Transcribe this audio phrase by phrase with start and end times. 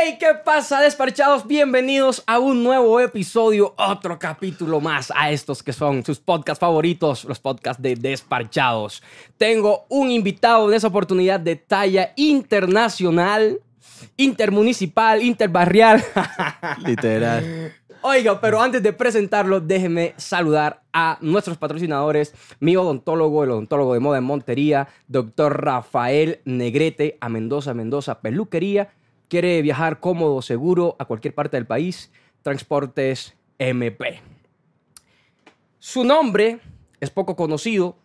[0.00, 1.46] Hey, ¿qué pasa, despachados?
[1.46, 7.24] Bienvenidos a un nuevo episodio, otro capítulo más a estos que son sus podcasts favoritos,
[7.24, 9.02] los podcasts de Despachados.
[9.38, 13.60] Tengo un invitado en esa oportunidad de talla internacional,
[14.16, 16.04] intermunicipal, interbarrial.
[16.84, 17.72] Literal.
[18.02, 24.00] Oiga, pero antes de presentarlo, déjenme saludar a nuestros patrocinadores, mi odontólogo, el odontólogo de
[24.00, 28.90] moda en Montería, doctor Rafael Negrete, a Mendoza, Mendoza Peluquería.
[29.28, 32.10] Quiere viajar cómodo, seguro, a cualquier parte del país,
[32.42, 34.20] Transportes MP.
[35.78, 36.60] Su nombre
[37.00, 37.96] es poco conocido,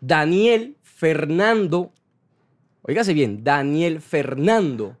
[0.00, 1.92] Daniel Fernando,
[2.82, 4.96] oígase bien, Daniel Fernando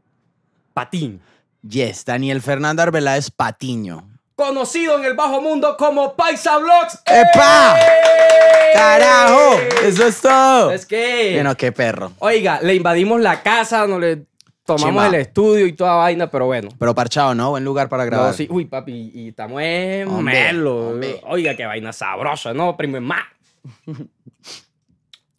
[0.72, 1.20] Patín.
[1.68, 4.08] Yes, Daniel Fernando Arbeláez Patiño.
[4.36, 7.00] conocido en el bajo mundo como Paisa Vlogs.
[7.06, 7.76] ¡Epa!
[7.78, 8.74] ¡Ey!
[8.74, 9.58] ¡Carajo!
[9.84, 10.72] Eso es todo.
[10.72, 12.12] Es que, Bueno, qué perro.
[12.18, 14.26] oiga, le invadimos la casa, no le
[14.64, 15.06] tomamos Chimba.
[15.08, 16.68] el estudio y toda vaina, pero bueno.
[16.78, 17.50] Pero parchado, ¿no?
[17.50, 18.34] Buen lugar para No, grabar.
[18.34, 20.88] sí, uy, papi, y estamos en Hombre, melo.
[20.90, 21.20] hombre.
[21.24, 22.76] Oiga, qué vaina sabrosa, ¿no?
[22.76, 23.24] Primo más.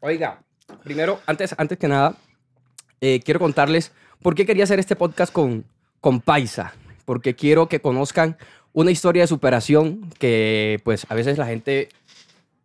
[0.02, 0.42] Oiga,
[0.84, 2.16] primero, antes, antes que nada,
[3.02, 3.92] eh, quiero contarles
[4.22, 5.66] por qué quería hacer este podcast con,
[6.02, 6.74] con Paisa.
[7.06, 8.38] Porque quiero que conozcan
[8.74, 11.90] una historia de superación que, pues, a veces la gente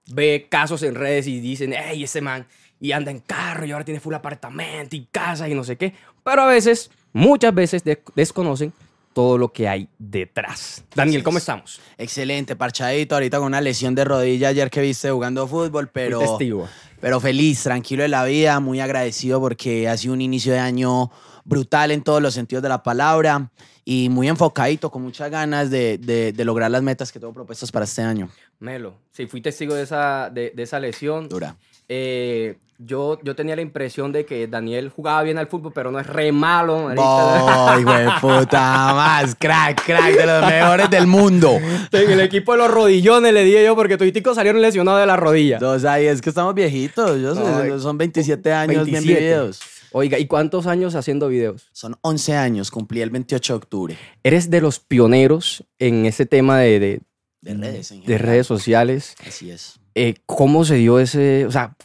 [0.07, 2.47] ve casos en redes y dicen, hey, ese man,
[2.81, 5.93] y anda en carro y ahora tiene full apartamento y casa y no sé qué.
[6.25, 8.73] Pero a veces, muchas veces, de- desconocen
[9.13, 10.85] todo lo que hay detrás.
[10.95, 11.43] Daniel, ¿cómo es.
[11.43, 11.81] estamos?
[11.99, 13.15] Excelente, parchadito.
[13.17, 16.69] Ahorita con una lesión de rodilla ayer que viste jugando fútbol, pero, testigo.
[17.01, 21.11] pero feliz, tranquilo de la vida, muy agradecido porque ha sido un inicio de año
[21.45, 23.51] brutal en todos los sentidos de la palabra
[23.85, 27.73] y muy enfocadito, con muchas ganas de, de- de lograr las metas que tengo propuestas
[27.73, 28.29] para este año.
[28.61, 31.29] Melo, sí, fui testigo de esa, de, de esa lesión.
[31.29, 31.57] Dura.
[31.93, 35.99] Eh, yo, yo tenía la impresión de que Daniel jugaba bien al fútbol, pero no
[35.99, 36.89] es re malo.
[36.97, 38.95] ¡Ay, güey, puta!
[38.95, 41.59] Más crack, crack, de los mejores del mundo.
[41.91, 45.17] En el equipo de los rodillones le dije yo, porque todos salieron lesionados de la
[45.17, 45.59] rodilla.
[45.59, 47.21] Dos ahí, es que estamos viejitos.
[47.21, 49.21] Yo sé, Ay, son 27 años bien 27.
[49.21, 49.61] vividos.
[49.91, 51.69] Oiga, ¿y cuántos años haciendo videos?
[51.73, 53.99] Son 11 años, cumplí el 28 de octubre.
[54.23, 57.01] Eres de los pioneros en ese tema de, de,
[57.41, 59.17] De redes, en de redes sociales.
[59.27, 59.80] Así es.
[60.03, 61.77] Eh, ¿Cómo se dio ese, o sea,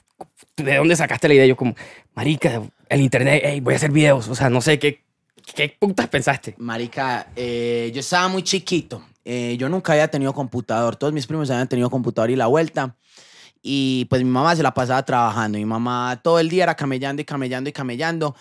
[0.55, 1.45] de dónde sacaste la idea?
[1.47, 1.75] Yo como,
[2.13, 4.29] marica, el internet, hey, voy a hacer videos.
[4.29, 5.03] O sea, no sé, ¿qué,
[5.53, 6.55] qué putas pensaste?
[6.57, 9.03] Marica, eh, yo estaba muy chiquito.
[9.25, 10.95] Eh, yo nunca había tenido computador.
[10.95, 12.95] Todos mis primos habían tenido computador y la vuelta.
[13.61, 15.57] Y pues mi mamá se la pasaba trabajando.
[15.57, 18.33] Mi mamá todo el día era camellando y camellando y camellando.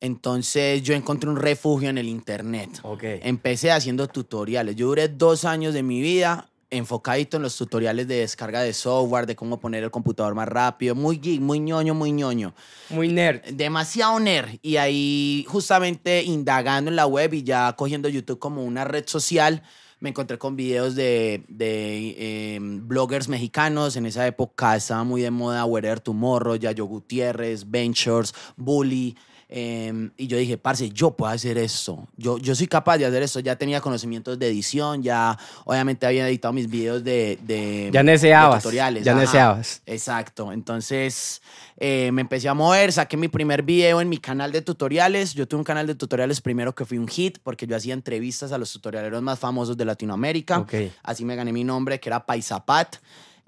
[0.00, 2.78] Entonces yo encontré un refugio en el internet.
[2.82, 3.04] Ok.
[3.22, 4.76] Empecé haciendo tutoriales.
[4.76, 9.26] Yo duré dos años de mi vida enfocadito en los tutoriales de descarga de software,
[9.26, 10.94] de cómo poner el computador más rápido.
[10.94, 12.54] Muy geek, muy ñoño, muy ñoño.
[12.90, 13.42] Muy nerd.
[13.52, 14.58] Demasiado nerd.
[14.62, 19.62] Y ahí justamente indagando en la web y ya cogiendo YouTube como una red social,
[20.00, 23.96] me encontré con videos de, de eh, bloggers mexicanos.
[23.96, 29.16] En esa época estaba muy de moda Wherever Tomorrow, Yayo Gutiérrez, Ventures, Bully.
[29.56, 32.08] Eh, y yo dije, parce, yo puedo hacer eso.
[32.16, 33.38] Yo, yo soy capaz de hacer eso.
[33.38, 38.56] Ya tenía conocimientos de edición, ya obviamente había editado mis videos de, de, Ya de
[38.56, 39.04] tutoriales.
[39.04, 39.80] Ya deseabas.
[39.86, 40.50] Exacto.
[40.50, 41.40] Entonces
[41.76, 45.34] eh, me empecé a mover, saqué mi primer video en mi canal de tutoriales.
[45.34, 48.50] Yo tuve un canal de tutoriales primero que fue un hit porque yo hacía entrevistas
[48.50, 50.58] a los tutorialeros más famosos de Latinoamérica.
[50.58, 50.74] Ok.
[51.04, 52.96] Así me gané mi nombre, que era Paisapat.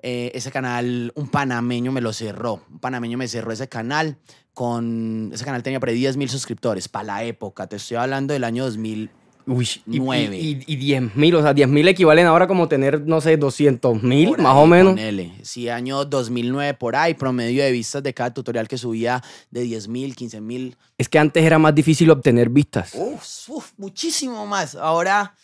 [0.09, 2.63] Eh, ese canal, un panameño me lo cerró.
[2.71, 4.19] Un panameño me cerró ese canal.
[4.55, 7.67] Con, ese canal tenía por ahí 10 mil suscriptores para la época.
[7.67, 9.11] Te estoy hablando del año 2000.
[9.49, 10.39] Uy, y, Nueve.
[10.39, 14.01] Y, y, 10 mil, o sea, 10 mil equivalen ahora como tener, no sé, 200
[14.05, 14.93] mil, más ahí, o menos.
[14.93, 15.33] ponele.
[15.43, 19.89] Sí, año 2009 por ahí, promedio de vistas de cada tutorial que subía de 10
[19.89, 20.77] mil, 15 mil.
[20.99, 22.93] Es que antes era más difícil obtener vistas.
[22.95, 24.77] Uf, uf, muchísimo más.
[24.77, 25.35] Ahora,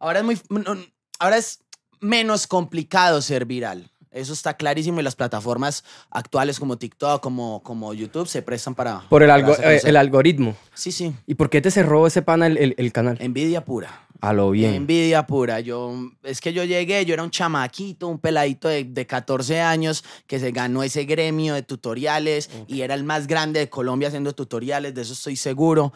[0.00, 0.40] ahora, es muy,
[1.20, 1.60] ahora es
[2.00, 3.92] menos complicado ser viral.
[4.10, 9.00] Eso está clarísimo y las plataformas actuales como TikTok, como, como YouTube se prestan para...
[9.08, 10.56] Por el, algo- eh, el algoritmo.
[10.74, 11.12] Sí, sí.
[11.26, 13.18] ¿Y por qué te cerró ese pana el, el- el canal?
[13.20, 14.06] Envidia pura.
[14.20, 14.74] A lo bien.
[14.74, 15.60] Envidia pura.
[15.60, 15.94] Yo,
[16.24, 20.40] es que yo llegué, yo era un chamaquito, un peladito de, de 14 años que
[20.40, 24.92] se ganó ese gremio de tutoriales y era el más grande de Colombia haciendo tutoriales,
[24.94, 25.92] de eso estoy seguro.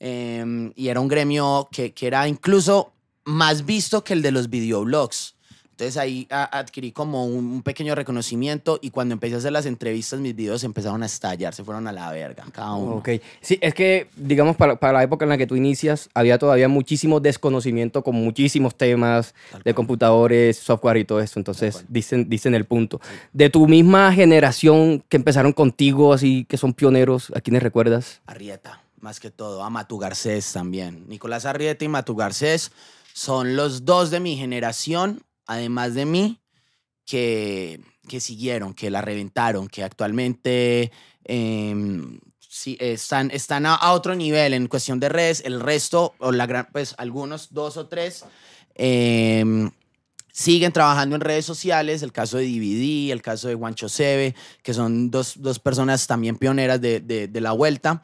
[0.00, 2.92] Eh, y era un gremio que, que era incluso
[3.24, 5.31] más visto que el de los videoblogs.
[5.72, 9.66] Entonces ahí a- adquirí como un, un pequeño reconocimiento y cuando empecé a hacer las
[9.66, 12.96] entrevistas mis videos empezaron a estallar, se fueron a la verga, cada uno.
[12.96, 13.08] Ok.
[13.40, 16.68] Sí, es que, digamos, para, para la época en la que tú inicias, había todavía
[16.68, 19.74] muchísimo desconocimiento con muchísimos temas Tal de cual.
[19.74, 21.40] computadores, software y todo esto.
[21.40, 23.00] Entonces, dicen, dicen el punto.
[23.32, 28.20] De tu misma generación que empezaron contigo, así que son pioneros, ¿a quiénes recuerdas?
[28.26, 28.82] Arrieta.
[29.00, 31.06] más que todo, a Matu Garcés también.
[31.08, 32.70] Nicolás Arrieta y Matu Garcés
[33.14, 36.40] son los dos de mi generación, además de mí,
[37.04, 40.92] que, que siguieron, que la reventaron, que actualmente
[42.52, 45.42] sí, están, están a, otro nivel en cuestión de redes.
[45.44, 48.24] El resto, o la gran, pues algunos, dos o tres,
[48.74, 49.70] em,
[50.32, 54.74] siguen trabajando en redes sociales, el caso de DVD, el caso de Juancho Seve, que
[54.74, 58.02] son dos, dos personas también pioneras de- de la vuelta,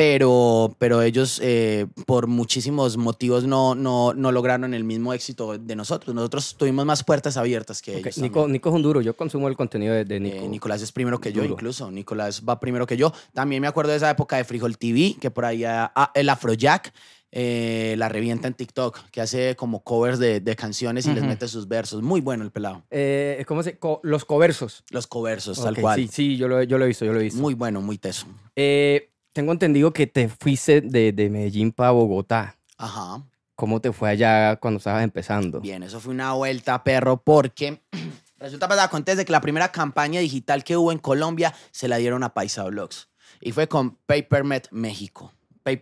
[0.00, 5.76] pero, pero ellos eh, por muchísimos motivos no, no, no lograron el mismo éxito de
[5.76, 6.14] nosotros.
[6.14, 8.16] Nosotros tuvimos más puertas abiertas que ellos.
[8.16, 8.52] Nico, también.
[8.52, 9.02] Nico es un duro.
[9.02, 10.48] Yo consumo el contenido de, de Eh, Nico.
[10.48, 11.90] Nicolás es primero que yo, incluso.
[11.90, 13.12] Nicolás va primero que yo.
[13.34, 16.30] También me acuerdo de esa época de Frijol TV, que por ahí ah, ah, el
[16.30, 16.94] Afrojack
[17.32, 21.46] eh, la revienta en TikTok, que hace como covers de, de canciones y les mete
[21.46, 22.02] sus versos.
[22.02, 22.82] Muy bueno el pelado.
[22.90, 24.82] Eh, ¿Cómo se co- Los coversos.
[24.90, 26.00] Los coversos, tal cual.
[26.00, 27.38] Sí, sí, yo lo, yo lo he visto, yo lo he visto.
[27.40, 28.26] Muy bueno, muy teso.
[28.56, 32.58] Eh, tengo entendido que te fuiste de, de Medellín para Bogotá.
[32.76, 33.24] Ajá.
[33.54, 35.60] ¿Cómo te fue allá cuando estabas empezando?
[35.60, 37.82] Bien, eso fue una vuelta, perro, porque
[38.38, 42.22] resulta pasada acontece que la primera campaña digital que hubo en Colombia se la dieron
[42.22, 43.08] a Paisa Vlogs.
[43.40, 45.32] Y fue con Papermet México.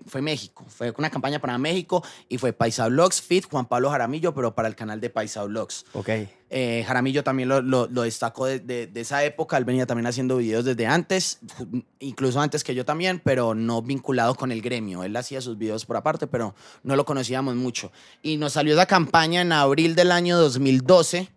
[0.06, 4.34] Fue México, fue una campaña para México y fue Paisa Vlogs, Fit, Juan Pablo Jaramillo,
[4.34, 5.84] pero para el canal de Paisa Vlogs.
[5.92, 6.08] Ok.
[6.50, 9.56] Eh, Jaramillo también lo, lo, lo destacó de, de- de esa época.
[9.56, 11.38] Él venía también haciendo videos desde antes,
[12.00, 15.04] incluso antes que yo también, pero no vinculado con el gremio.
[15.04, 17.92] Él hacía sus videos por aparte, pero no lo conocíamos mucho.
[18.20, 21.28] Y nos salió esa campaña en abril del año 2012,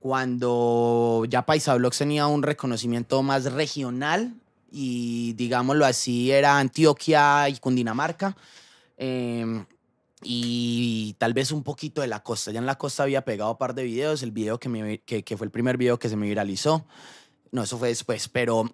[0.00, 4.34] cuando ya Paisa Vlogs tenía un reconocimiento más regional
[4.78, 8.36] y, digámoslo así, era Antioquia y Cundinamarca.
[8.98, 9.64] Em,
[10.22, 12.50] y tal vez un poquito de la costa.
[12.50, 15.24] Ya en la costa había pegado un par de videos, el video que, me, que,
[15.24, 16.84] que fue el primer video que se me viralizó.
[17.52, 18.70] No, eso fue después, pero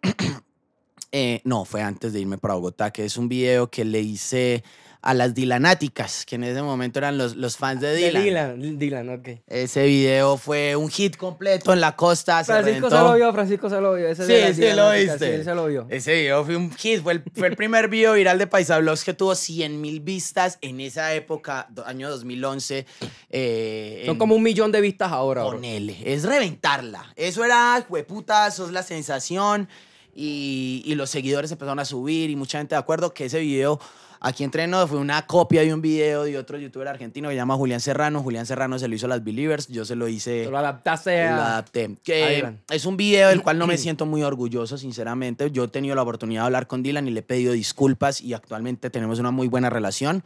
[1.13, 4.65] eh, no, fue antes de irme para Bogotá, que es un video que le hice
[5.05, 8.23] a las Dilanáticas, que en ese momento eran los, los fans de De Dylan.
[8.61, 9.29] Dylan, Dylan, ok.
[9.49, 12.45] Ese video fue un hit completo en la costa.
[12.45, 14.07] se Francisco se lo vio, Francisco se lo vio.
[14.07, 15.19] Ese Sí, de sí, lo viste.
[15.19, 15.87] Sí, él se lo vio.
[15.91, 19.03] Ese video fue un hit, fue el, fue el primer video viral de Paisa Vlogs
[19.03, 22.87] que tuvo 100 mil vistas en esa época, año 2011.
[23.31, 25.43] eh, Son en- como un millón de vistas ahora.
[25.43, 25.53] bro.
[25.55, 25.97] con él.
[26.05, 27.13] Es reventarla.
[27.17, 29.69] Eso era, hueputa, sos la sensación.
[30.15, 33.81] Y, y los seguidores empezaron a subir y mucha gente de acuerdo que ese video
[34.25, 37.57] aquí entrenó fue una copia de un video de otro youtuber argentino que se llama
[37.57, 38.23] Julián Serrano.
[38.23, 40.47] Julián Serrano se lo hizo a las Believers, yo se lo hice...
[40.51, 41.47] Lo adaptaste Lo a...
[41.47, 41.85] adapté.
[41.85, 42.61] a Que Dylan.
[42.71, 45.51] es un video del cual no me siento muy orgulloso, sinceramente.
[45.51, 48.33] Yo he tenido la oportunidad de hablar con Dylan y le he pedido disculpas y
[48.33, 50.23] actualmente tenemos una muy buena relación.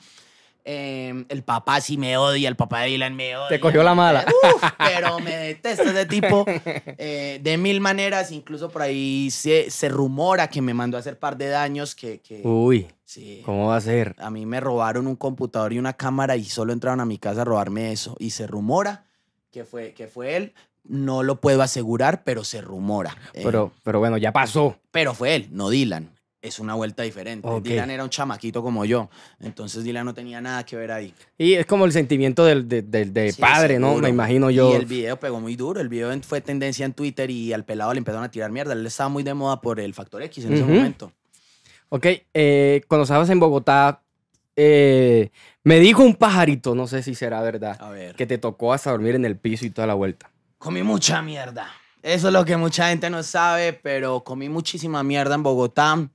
[0.69, 3.49] Eh, el papá sí me odia, el papá de Dylan me odia.
[3.49, 4.27] Te cogió la mala.
[4.57, 8.33] Uf, pero me detesta ese tipo eh, de mil maneras.
[8.33, 12.19] Incluso por ahí se, se rumora que me mandó a hacer par de daños que...
[12.21, 13.41] que Uy, sí.
[13.47, 14.15] ¿cómo va a ser?
[14.19, 17.41] A mí me robaron un computador y una cámara y solo entraron a mi casa
[17.41, 18.15] a robarme eso.
[18.19, 19.07] Y se rumora
[19.51, 20.53] que fue, que fue él.
[20.85, 23.17] No lo puedo asegurar, pero se rumora.
[23.33, 24.77] Eh, Pero, pero bueno, ya pasó.
[24.93, 26.11] pero fue él, no Dylan.
[26.43, 27.49] Es una vuelta diferente.
[27.61, 29.11] Dylan era un chamaquito como yo.
[29.41, 31.13] Entonces Dylan no tenía nada que ver ahí.
[31.37, 33.97] Y es como el sentimiento del, del, del- del Sí, padre, ¿no?
[33.97, 34.71] Me imagino yo.
[34.71, 35.81] Y el video pegó muy duro.
[35.81, 38.75] El video fue tendencia en Twitter y al pelado le empezaron a tirar mierda.
[38.75, 41.11] Él estaba muy de moda por el Factor X en ese momento.
[41.89, 44.03] Ok, eh, cuando estabas en Bogotá,
[44.57, 45.31] eh,
[45.63, 48.15] me dijo un pajarito, no sé si será verdad, A ver.
[48.17, 50.31] que te tocó hasta dormir en el piso y toda la vuelta.
[50.59, 51.69] Comí mucha mierda.
[52.03, 56.09] Eso es lo que mucha gente no sabe, pero comí muchísima mierda en Bogotá.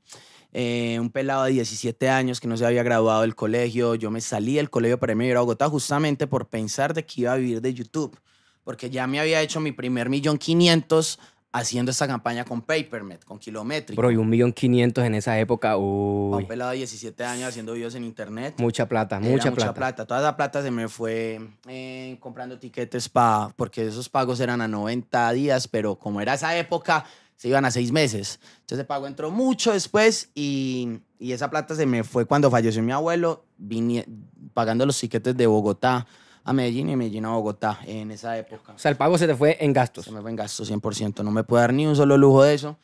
[0.53, 3.95] Eh, un pelado de 17 años que no se había graduado del colegio.
[3.95, 7.33] Yo me salí del colegio para irme a Bogotá justamente por pensar de que iba
[7.33, 8.17] a vivir de YouTube.
[8.63, 11.19] Porque ya me había hecho mi primer millón quinientos
[11.51, 14.01] haciendo esta campaña con Papermet, con Kilométrico.
[14.01, 17.73] Bro, y un millón quinientos en esa época, uy, un pelado de 17 años haciendo
[17.73, 18.55] videos en internet.
[18.57, 20.05] mucha plata, Era mucha, plata.
[20.05, 24.67] Toda esa plata se me fue eh, comprando tiquetes para, porque esos pagos eran a
[24.67, 27.05] 90 días, pero como era esa época,
[27.35, 28.39] se iban a seis meses.
[28.61, 32.81] Entonces el pago entró mucho después y, y esa plata se me fue cuando falleció
[32.81, 34.05] mi abuelo, vine,
[34.53, 36.07] pagando los tiquetes de Bogotá
[36.43, 38.73] a Medellín y Medellín a Bogotá en esa época.
[38.73, 40.05] O sea, el pago se te fue en gastos.
[40.05, 41.23] Se me fue en gasto 100%.
[41.23, 42.77] No me puedo dar ni un solo lujo de eso.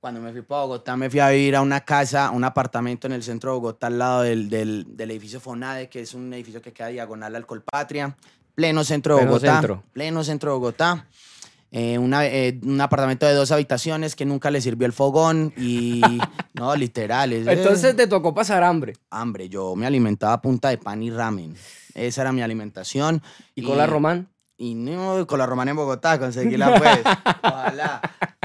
[0.00, 3.12] Cuando me fui para Bogotá, me fui a vivir a una casa, un apartamento en
[3.12, 6.62] el centro de Bogotá, al lado del, del, del edificio Fonade, que es un edificio
[6.62, 8.16] que queda diagonal al Colpatria.
[8.54, 9.52] Pleno centro de Pleno Bogotá.
[9.52, 9.82] centro.
[9.92, 11.06] Pleno centro de Bogotá.
[11.72, 16.00] Eh, una- eh, un apartamento de dos habitaciones que nunca le sirvió el fogón y...
[16.54, 17.32] no, literal.
[17.32, 18.94] es, eh, Entonces te tocó pasar hambre.
[19.10, 19.48] hambre.
[19.48, 21.54] Yo me alimentaba a punta de pan y ramen.
[21.94, 23.22] Esa era mi alimentación.
[23.54, 24.28] ¿Y con la Román?
[24.56, 27.00] Y no, con la romana en Bogotá, conseguíla pues.
[27.42, 28.02] Ojalá.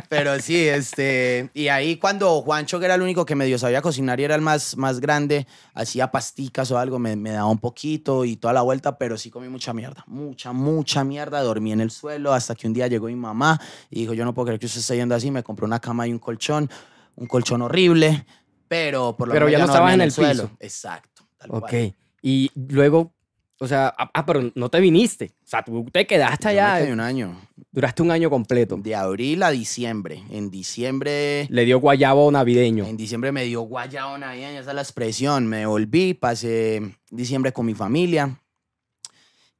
[0.08, 1.50] Pero sí, este.
[1.54, 4.40] Y ahí cuando Juancho, que era el único que medio sabía cocinar y era el
[4.42, 8.62] más, más grande, hacía pasticas o algo, me, me daba un poquito y toda la
[8.62, 10.06] vuelta, pero sí comí mucha mierda.
[10.08, 11.42] Mucha, mucha mierda.
[11.42, 13.60] Dormí en el suelo hasta que un día llegó mi mamá
[13.90, 15.32] y dijo: Yo no puedo creer que usted esté yendo así.
[15.32, 16.70] Me compró una cama y un colchón.
[17.18, 18.26] Un colchón horrible,
[18.70, 20.52] pero por lo Pero menos ya no estabas en el piso.
[20.62, 21.24] Exacto.
[21.38, 21.60] tal Ok.
[21.70, 21.96] cual.
[22.22, 23.15] Y luego,
[23.60, 25.32] o sea, ah, ah, pero no te viniste.
[25.44, 26.80] O sea, tú te quedaste allá.
[26.80, 27.40] quedé un año.
[27.72, 28.78] Duraste un año completo.
[28.78, 30.24] De abril a diciembre.
[30.30, 31.48] En diciembre.
[31.50, 32.86] Le dio guayabo navideño.
[32.86, 35.48] En diciembre me dio guayao navideña, esa es la expresión.
[35.48, 38.42] Me volví, pasé diciembre con mi familia.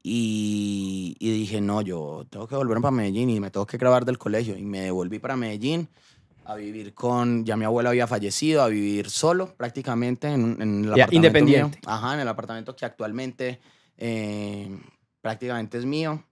[0.04, 4.06] Y, y dije, no, yo tengo que volver para Medellín y me tengo que grabar
[4.06, 4.58] del colegio.
[4.58, 5.88] Y me devolví para Medellín
[6.46, 11.06] a vivir con, ya mi abuelo había fallecido, a vivir solo prácticamente en, el Ya,
[11.06, 11.80] apartamento independiente.
[11.80, 11.90] mío.
[11.90, 13.60] Ajá, en el apartamento que actualmente
[13.98, 14.70] eh,
[15.22, 16.24] prácticamente es mío.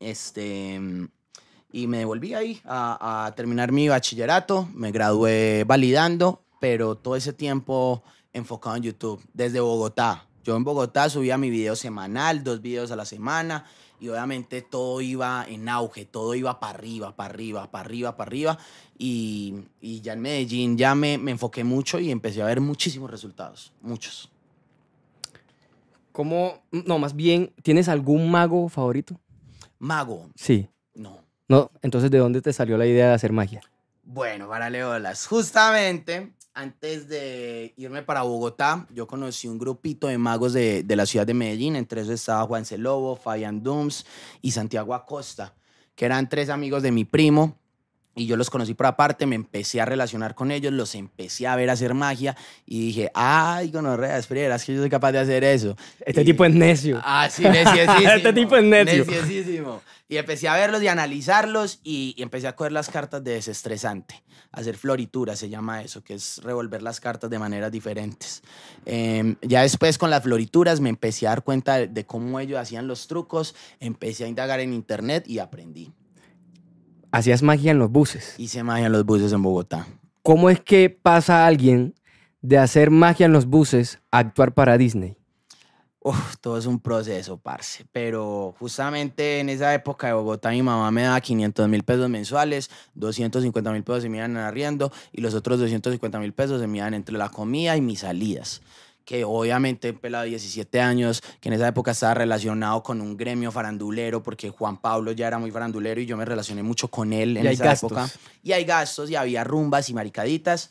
[0.00, 0.80] Este,
[1.72, 4.68] y me devolví ahí a, terminar mi bachillerato.
[4.74, 10.26] Me gradué validando, pero todo ese tiempo enfocado en YouTube, desde Bogotá.
[10.44, 13.64] Yo en Bogotá subía mi video semanal, dos videos a la semana,
[13.98, 18.28] y obviamente todo iba en auge, todo iba para arriba, para arriba, para arriba, para
[18.28, 18.58] arriba.
[18.98, 23.10] Y, y ya en Medellín ya me, me enfoqué mucho y empecé a ver muchísimos
[23.10, 24.30] resultados, muchos.
[26.14, 26.62] ¿Cómo?
[26.70, 29.20] No, más bien, ¿tienes algún mago favorito?
[29.80, 30.68] Mago, Sí.
[30.94, 31.18] no.
[31.48, 33.60] No, entonces, ¿de dónde te salió la idea de hacer magia?
[34.04, 40.52] Bueno, para Leolas, justamente antes de irme para Bogotá, yo conocí un grupito de magos
[40.52, 41.74] de, de la ciudad de Medellín.
[41.74, 44.06] Entre esos estaba Juan Lobo, Fabián Dooms
[44.40, 45.56] y Santiago Acosta,
[45.96, 47.58] que eran tres amigos de mi primo.
[48.16, 51.56] Y yo los conocí por aparte, me empecé a relacionar con ellos, los empecé a
[51.56, 55.42] ver hacer magia y dije, ay, gonorrea, espera, es que yo soy capaz de hacer
[55.42, 55.76] eso.
[56.06, 57.00] Este Y- tipo es necio.
[57.04, 58.10] Ah, sí, neciosísimo.
[58.14, 59.04] Este tipo es necio.
[59.04, 59.82] Neciosísimo.
[60.08, 64.22] Y empecé a verlos y analizarlos y, y empecé a coger las cartas de desestresante.
[64.52, 68.42] Hacer floritura se llama eso, que es revolver las cartas de maneras diferentes.
[68.86, 72.60] Em, ya después con las florituras me empecé a dar cuenta de, de cómo ellos
[72.60, 75.90] hacían los trucos, empecé a indagar en internet y aprendí.
[77.14, 78.34] Hacías magia en los buses.
[78.38, 79.86] Hice magia en los buses en Bogotá.
[80.24, 81.94] ¿Cómo es que pasa alguien
[82.42, 85.16] de hacer magia en los buses a actuar para Disney?
[86.00, 87.86] Uf, todo es un proceso, parce.
[87.92, 92.68] Pero justamente en esa época de Bogotá, mi mamá me daba 500 mil pesos mensuales,
[92.94, 96.66] 250 mil pesos se me iban en arriendo y los otros 250 mil pesos se
[96.66, 98.60] me iban entre la comida y mis salidas.
[99.04, 103.16] Que obviamente, un pelado de 17 años, que en esa época estaba relacionado con un
[103.16, 107.12] gremio farandulero, porque Juan Pablo ya era muy farandulero y yo me relacioné mucho con
[107.12, 108.08] él en Y esa época.
[108.42, 110.70] Y hay gastos y había rumbas y maricaditas.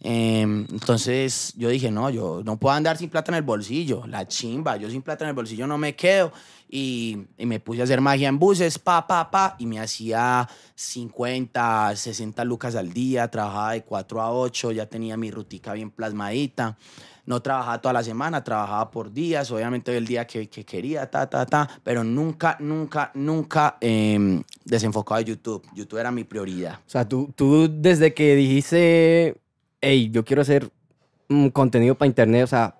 [0.00, 4.28] Em, entonces yo dije, no, yo no puedo andar sin plata en el bolsillo, la
[4.28, 6.32] chimba, yo sin plata en el bolsillo no me quedo.
[6.68, 10.48] Y, y me puse a hacer magia en buses, pa, pa, pa, y me hacía
[10.74, 15.90] 50, 60 lucas al día, trabajaba de 4 a 8, ya tenía mi rutica bien
[15.90, 16.76] plasmadita.
[17.26, 21.28] No trabajaba toda la semana, trabajaba por días, obviamente el día que, que quería, ta,
[21.28, 23.78] ta, ta, pero nunca, nunca, nunca
[24.64, 25.66] desenfocado de YouTube.
[25.74, 26.80] YouTube era mi prioridad.
[26.86, 29.36] O sea, tú, tú desde que dijiste,
[29.80, 30.70] hey, yo quiero hacer
[31.28, 32.76] mm, contenido para internet, o sea,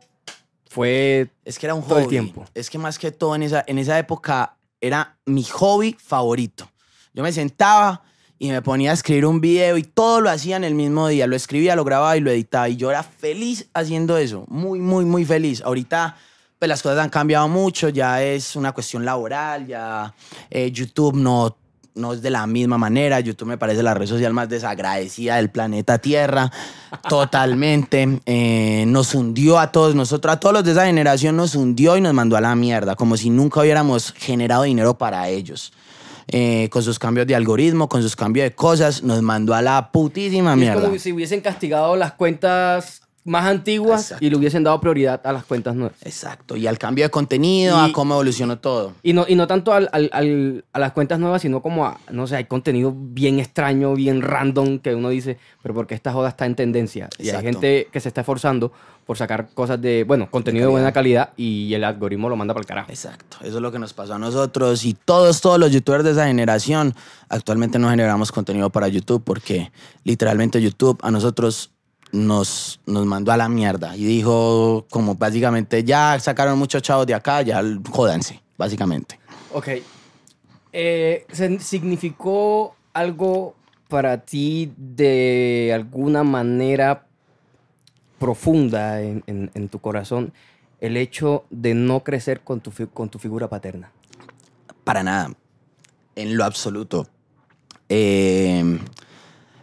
[0.68, 1.30] fue...
[1.44, 2.10] Es que era un Todo el hobby.
[2.10, 2.44] tiempo.
[2.52, 6.68] Es que más que todo en esa, en esa época era mi hobby favorito.
[7.14, 8.02] Yo me sentaba
[8.38, 11.26] y me ponía a escribir un video y todo lo hacía en el mismo día.
[11.26, 12.68] Lo escribía, lo grababa y lo editaba.
[12.68, 14.44] Y yo era feliz haciendo eso.
[14.48, 15.62] Muy, muy, muy feliz.
[15.62, 16.16] Ahorita
[16.58, 17.88] pues las cosas han cambiado mucho.
[17.88, 19.66] Ya es una cuestión laboral.
[19.66, 20.14] Ya
[20.50, 21.56] eh, YouTube no,
[21.94, 23.20] no es de la misma manera.
[23.20, 26.50] YouTube me parece la red social más desagradecida del planeta Tierra.
[27.08, 28.20] Totalmente.
[28.26, 32.00] Eh, nos hundió a todos nosotros, a todos los de esa generación nos hundió y
[32.00, 35.72] nos mandó a la mierda, como si nunca hubiéramos generado dinero para ellos.
[36.28, 39.90] Eh, con sus cambios de algoritmo, con sus cambios de cosas, nos mandó a la
[39.92, 40.82] putísima Es mierda.
[40.82, 44.24] como si hubiesen castigado las cuentas más antiguas Exacto.
[44.24, 45.96] y le hubiesen dado prioridad a las cuentas nuevas.
[46.04, 46.56] Exacto.
[46.56, 48.92] Y al cambio de contenido, Y- a cómo evolucionó todo.
[49.02, 51.98] Y no, y no tanto al- al- al- a las cuentas nuevas, sino como a,
[52.10, 56.28] no sé, hay contenido bien extraño, bien random, que uno dice, pero porque esta joda
[56.28, 57.08] está en tendencia.
[57.18, 58.72] Y hay gente que se está esforzando
[59.06, 62.62] por sacar cosas de, bueno, contenido de buena calidad y el algoritmo lo manda para
[62.62, 62.90] el carajo.
[62.90, 66.12] Exacto, eso es lo que nos pasó a nosotros y todos, todos los youtubers de
[66.12, 66.94] esa generación
[67.28, 69.70] actualmente no generamos contenido para YouTube porque
[70.04, 71.70] literalmente YouTube a nosotros
[72.14, 77.14] nos, nos mandó a la mierda y dijo como básicamente ya sacaron muchos chavos de
[77.14, 79.18] acá, ya jódanse, básicamente.
[79.52, 79.68] Ok.
[80.72, 83.54] Eh, ¿se- ¿Significó algo
[83.88, 87.06] para ti de alguna manera
[88.18, 90.32] profunda en, en- en tu corazón
[90.80, 93.90] el hecho de no crecer con tu, con tu figura paterna?
[94.84, 95.32] Para nada,
[96.14, 97.08] en lo absoluto.
[97.88, 98.78] Eh,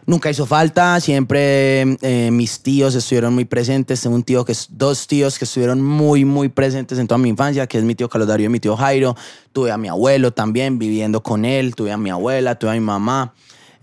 [0.04, 4.00] Nunca hizo falta, siempre eh, mis tíos estuvieron muy presentes.
[4.00, 7.28] Tengo un tío que es, dos tíos que estuvieron muy, muy presentes en toda mi
[7.28, 9.14] infancia, que es mi tío Carlos Darío y mi tío Jairo.
[9.52, 12.80] Tuve a mi abuelo también viviendo con él, tuve a mi abuela, tuve a mi
[12.80, 13.32] mamá.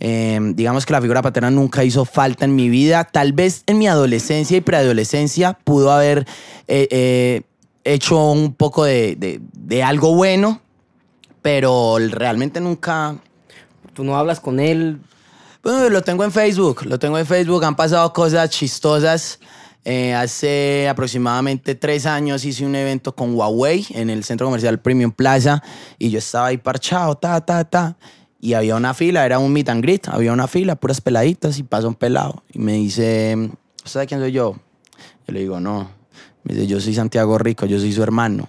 [0.01, 3.05] Eh, digamos que la figura paterna nunca hizo falta en mi vida.
[3.05, 6.27] Tal vez en mi adolescencia y preadolescencia pudo haber
[6.67, 7.41] eh, eh,
[7.85, 10.59] hecho un poco de, de- de algo bueno,
[11.41, 13.15] pero realmente nunca,
[13.93, 14.99] Tú no hablas con él.
[15.63, 19.39] Bueno, lo tengo en Facebook, lo tengo en Facebook, han pasado cosas chistosas.
[19.85, 25.11] Eh, hace aproximadamente tres años hice un evento con Huawei en el centro comercial Premium
[25.11, 25.63] Plaza
[25.97, 27.97] y yo estaba ahí parchado, ta, ta, ta.
[28.41, 31.63] Y había una fila, era un meet and greet, había una fila, puras peladitas y
[31.63, 32.43] pasa un pelado.
[32.53, 33.35] Y me dice,
[33.77, 34.55] ¿usted sabe quién soy yo?
[35.27, 35.89] Yo le digo, no.
[36.43, 38.47] Me dice, yo soy Santiago Rico, yo soy su hermano.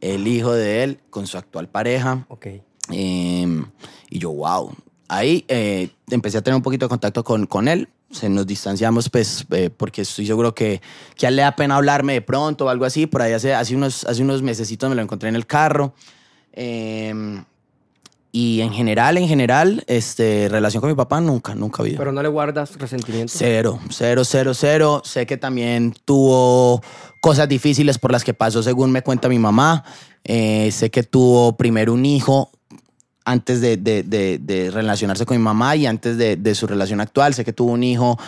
[0.00, 2.26] El hijo de él con su actual pareja.
[2.28, 2.46] Ok.
[2.90, 3.62] Eh,
[4.10, 4.72] y yo, wow.
[5.08, 7.88] Ahí eh, empecé a tener un poquito de contacto con, con él.
[8.10, 10.80] Se nos distanciamos, pues, eh, porque estoy seguro que,
[11.16, 13.06] que a él le da pena hablarme de pronto o algo así.
[13.06, 15.94] Por ahí hace, hace, unos, hace unos mesecitos me lo encontré en el carro.
[16.52, 17.42] Eh,
[18.36, 21.98] y en general, en general, este, relación con mi papá nunca, nunca ha habido.
[21.98, 23.32] Pero no le guardas resentimiento.
[23.32, 25.02] Cero, cero, cero, cero.
[25.04, 26.82] Sé que también tuvo
[27.20, 29.84] cosas difíciles por las que pasó, según me cuenta mi mamá.
[30.24, 32.50] Eh, sé que tuvo primero un hijo
[33.24, 37.34] antes de, de- de- relacionarse con mi mamá y antes de, su relación actual.
[37.34, 38.18] Sé que tuvo un hijo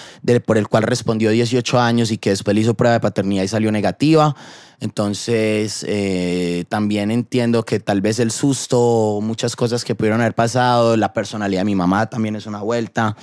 [0.44, 3.48] por el cual respondió 18 años y que después le hizo prueba de paternidad y
[3.48, 4.34] salió negativa.
[4.80, 10.96] Entonces, eh, también entiendo que tal vez el susto, muchas cosas que pudieron haber pasado,
[10.96, 13.16] la personalidad de mi mamá también es una vuelta.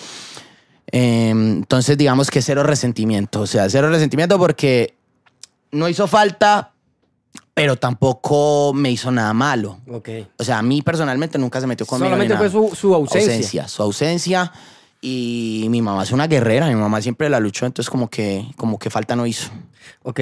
[0.91, 3.41] Eh, entonces, digamos que cero resentimiento.
[3.41, 4.95] O sea, cero resentimiento porque
[5.71, 6.72] no hizo falta,
[7.53, 9.79] pero tampoco me hizo nada malo.
[9.88, 10.10] Ok.
[10.38, 12.10] O sea, a mí personalmente nunca se metió conmigo.
[12.10, 13.67] Solamente fue su, su ausencia.
[13.67, 14.51] Su ausencia.
[15.01, 16.67] Y mi mamá es una guerrera.
[16.67, 19.50] Mi mamá siempre la luchó, entonces como que, como que falta no hizo.
[20.01, 20.22] Ok,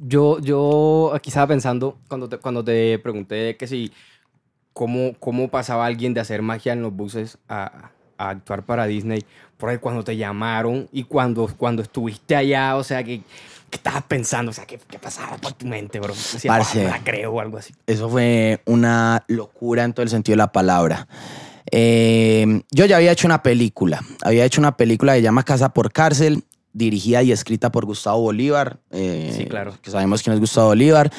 [0.00, 3.92] yo, yo aquí estaba pensando cuando te, cuando te pregunté que si
[4.72, 9.24] cómo, cómo pasaba alguien de hacer magia en los buses a, a actuar para Disney,
[9.56, 13.22] por ahí cuando te llamaron y cuando, cuando estuviste allá, o sea, que
[13.70, 14.50] ¿qué estabas pensando?
[14.50, 16.14] O sea, ¿qué, qué pasaba por tu mente, bro?
[16.14, 16.80] Decía, Parce.
[16.80, 17.74] "Ah, no la creo o algo así.
[17.86, 21.06] Eso fue una locura en todo el sentido de la palabra.
[21.70, 24.02] Eh, yo ya había hecho una película.
[24.22, 28.20] Había hecho una película que se llama Casa por Cárcel, dirigida y escrita por Gustavo
[28.22, 28.78] Bolívar.
[28.90, 29.74] eh, Sí, claro.
[29.82, 31.10] Que sabemos quién es Gustavo Bolívar.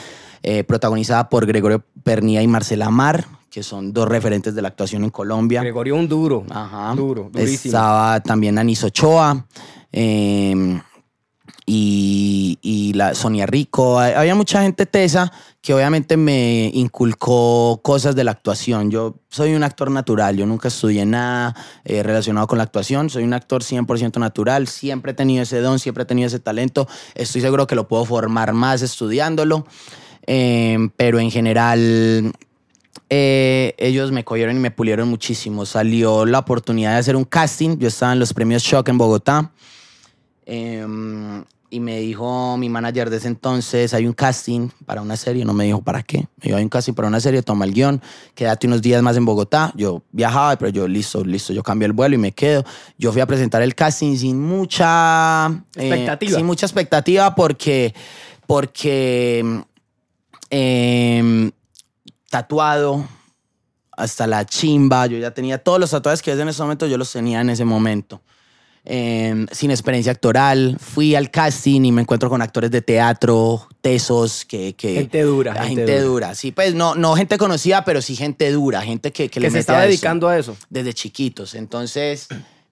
[0.41, 5.03] eh, protagonizada por Gregorio Pernía y Marcela Mar, que son dos referentes de la actuación
[5.03, 5.59] en Colombia.
[5.61, 6.93] Gregorio un duro, Ajá.
[6.95, 7.71] duro, durísimo.
[7.73, 9.45] Estaba también Anis Ochoa.
[9.91, 10.79] eh,
[11.71, 13.99] y, la Sonia Rico.
[13.99, 18.91] Había mucha gente tesa que obviamente me inculcó cosas de la actuación.
[18.91, 21.55] Yo soy un actor natural, yo nunca estudié nada
[21.85, 25.79] eh, relacionado con la actuación, soy un actor 100% natural, siempre he tenido ese don,
[25.79, 29.65] siempre he tenido ese talento, estoy seguro que lo puedo formar más estudiándolo,
[30.31, 32.33] Eh, pero en general
[33.09, 35.65] eh, ellos me cogieron y me pulieron muchísimo.
[35.65, 37.77] Salió la oportunidad de hacer un casting.
[37.79, 39.51] Yo estaba en los premios Shock en Bogotá.
[41.71, 45.45] Y me dijo mi manager de ese entonces, hay un casting para una serie.
[45.45, 46.17] No me dijo para qué.
[46.17, 48.01] Me dijo, hay un casting para una serie, toma el guion,
[48.33, 49.71] quédate unos días más en Bogotá.
[49.75, 52.63] Yo viajaba, pero yo, listo, listo, yo cambio el vuelo y me quedo.
[52.97, 55.47] Yo fui a presentar el casting sin mucha...
[55.75, 56.37] eh, Expectativa.
[56.37, 57.93] sin mucha expectativa porque...
[58.47, 59.63] Porque...
[60.49, 61.51] eh,
[62.29, 63.07] tatuado
[63.91, 65.07] hasta la chimba.
[65.07, 67.49] Yo ya tenía todos los tatuajes que ves en ese momento, yo los tenía en
[67.49, 68.21] ese momento.
[68.85, 74.45] Eh, sin experiencia actoral, fui al casting y me encuentro con actores de teatro, tesos,
[74.45, 74.73] que...
[74.73, 76.27] que Gente dura, gente gente, dura.
[76.27, 76.35] dura.
[76.35, 79.51] Sí, pues no, no gente conocida, pero sí gente dura, gente que, que, que le
[79.51, 80.57] se eso dedicando a eso.
[80.69, 81.53] desde chiquitos.
[81.53, 82.27] Entonces,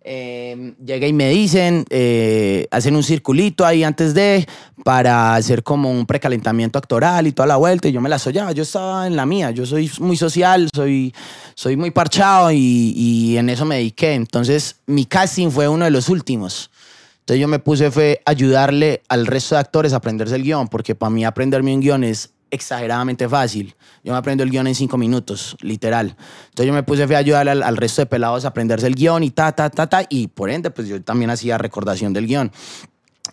[0.10, 4.48] eh, llega y me dicen, eh, hacen un circulito ahí antes de,
[4.86, 8.54] para hacer como un precalentamiento actoral y toda la vuelta, y yo me la soñaba,
[8.54, 11.14] yo estaba en la mía, yo soy muy social, soy,
[11.56, 14.14] soy muy parchado y, y en eso me dediqué.
[14.14, 16.72] Entonces, mi casting fue uno de los últimos.
[17.20, 20.96] Entonces yo me puse fue ayudarle al resto de actores a aprenderse el guion, porque
[20.96, 23.76] para mí aprenderme un guion es exageradamente fácil.
[24.04, 26.16] Yo me aprendo el guion en cinco minutos, literal.
[26.50, 29.24] Entonces yo me puse a ayudarle al, al resto de pelados a aprenderse el guion
[29.24, 32.52] y ta, ta, ta, ta, y por ende pues yo también hacía recordación del guion.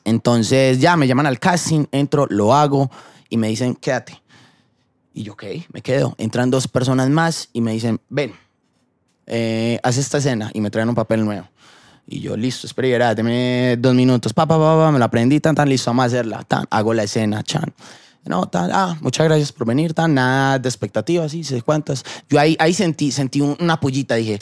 [0.05, 2.91] Entonces ya me llaman al casting, entro, lo hago
[3.29, 4.23] y me dicen, quédate.
[5.15, 6.15] Y yo, ok, me quedo.
[6.19, 8.35] Entran dos personas más y me dicen, ven,
[9.27, 11.49] eh, haz esta escena y me traen un papel nuevo.
[12.07, 14.35] Y yo, listo, espera, deme dos minutos.
[14.35, 16.43] Pa, pa, pa, pa, me la aprendí, tan, tan, listo, vamos a hacerla.
[16.43, 17.73] Tan, hago la escena, chan.
[18.27, 22.03] No, tan, ah, muchas gracias por venir, tan, nada de expectativas, sí, sé cuántas.
[22.29, 24.39] Yo ahí, ahí sentí, sentí un- una pullita, dije,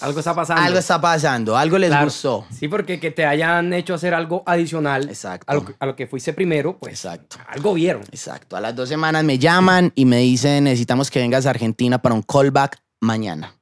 [0.00, 0.62] Algo está pasando.
[0.62, 2.06] Algo está pasando, algo les Claro.
[2.06, 2.46] gustó.
[2.58, 5.44] Sí, porque que te hayan hecho hacer algo adicional Exacto.
[5.46, 7.36] a lo, que- a lo que fuiste primero, pues Exacto.
[7.46, 8.02] algo vieron.
[8.04, 8.56] Exacto.
[8.56, 12.14] A las dos semanas me llaman y me dicen, necesitamos que vengas a Argentina para
[12.14, 13.54] un callback mañana.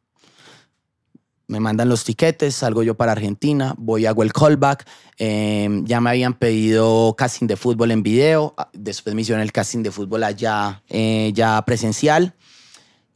[1.51, 4.87] Me mandan los tiquetes, salgo yo para Argentina, voy, hago el callback.
[5.19, 9.51] eh, ya me habían pedido casting de fútbol en video, ah, después me hicieron el
[9.51, 12.35] casting de fútbol allá, eh, ya presencial.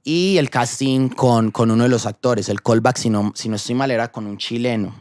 [0.03, 3.57] Y el casting con, con uno de los actores, el callback, si no, si no
[3.57, 4.95] estoy mal, era con un chileno.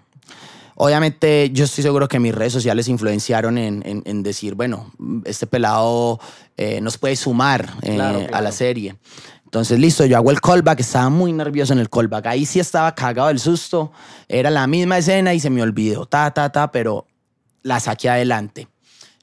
[0.75, 4.91] Obviamente, yo estoy seguro que mis redes sociales influenciaron en, en- en decir, bueno,
[5.25, 6.19] este pelado
[6.57, 8.43] eh, nos puede sumar eh, Claro, a claro.
[8.43, 8.95] la serie.
[9.51, 12.25] Entonces, listo, yo hago el callback, estaba muy nervioso en el callback.
[12.27, 13.91] Ahí sí estaba cagado del susto.
[14.29, 17.05] Era la misma escena y se me olvidó, ta, ta, ta, pero
[17.61, 18.69] la saqué adelante.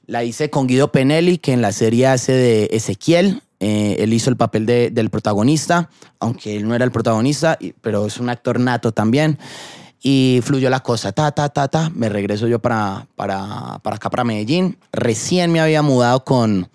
[0.05, 3.41] La hice con Guido Penelli, que en la serie hace de Ezequiel.
[3.59, 5.89] Eh, él hizo el papel de- del protagonista,
[6.19, 9.39] aunque él no era el protagonista, pero es un actor nato también.
[9.99, 11.89] Y fluyó la cosa, ta, ta, ta, ta.
[11.95, 14.77] Me regreso yo para, para, para acá, para Medellín.
[14.93, 16.69] Recién me había mudado con,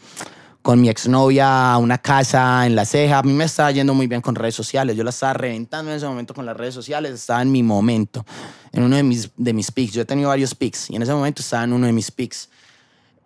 [0.65, 3.19] con mi exnovia a una casa en La Ceja.
[3.19, 4.97] A mí me estaba yendo muy bien con redes sociales.
[4.97, 7.13] Yo la estaba reventando en ese momento con las redes sociales.
[7.13, 8.25] Estaba en mi momento,
[8.73, 9.93] en uno de mis, de mis pics.
[9.93, 12.49] Yo he tenido varios pics y en ese momento estaba en uno de mis pics.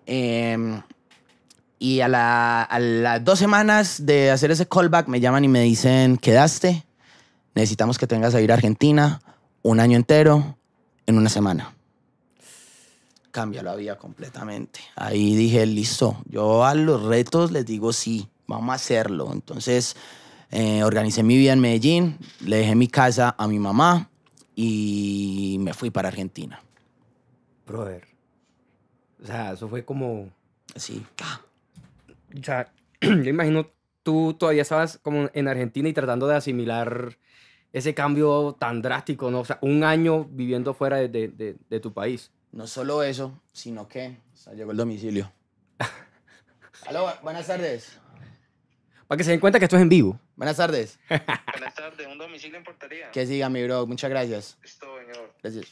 [0.05, 0.83] Em,
[1.79, 5.61] y a, la- a las dos semanas de hacer ese callback me llaman y me
[5.61, 6.85] dicen, quedaste,
[7.55, 9.20] necesitamos que te vengas a ir a Argentina
[9.62, 10.59] un año entero
[11.07, 11.72] en una semana.
[13.38, 14.81] Cambia la vida completamente.
[14.96, 19.31] Ahí dije, listo, yo a los retos les digo sí, vamos a hacerlo.
[19.33, 19.94] Entonces
[20.51, 24.11] eh, organicé mi vida en Medellín, le dejé mi casa a mi mamá
[24.57, 26.61] y me fui para Argentina.
[27.64, 28.09] Brother.
[29.22, 30.31] O sea, eso fue como.
[30.74, 31.07] Así.
[32.37, 33.68] O sea, yo imagino
[34.03, 37.16] tú todavía estabas como en Argentina y tratando de asimilar
[37.72, 39.40] ese cambio tan drástico, ¿no?
[39.40, 42.33] O sea, un año viviendo fuera de, de- de- de tu país.
[42.52, 45.30] No solo eso, sino que o sea, llegó el domicilio.
[46.87, 47.98] Aló, bu- buenas tardes.
[49.06, 50.18] Para que se den cuenta que esto es en vivo.
[50.37, 50.98] Buenas tardes.
[51.08, 53.11] Buenas tardes, un domicilio en portería.
[53.11, 54.58] Que siga mi bro, muchas gracias.
[54.62, 55.34] Listo, señor.
[55.42, 55.66] Gracias.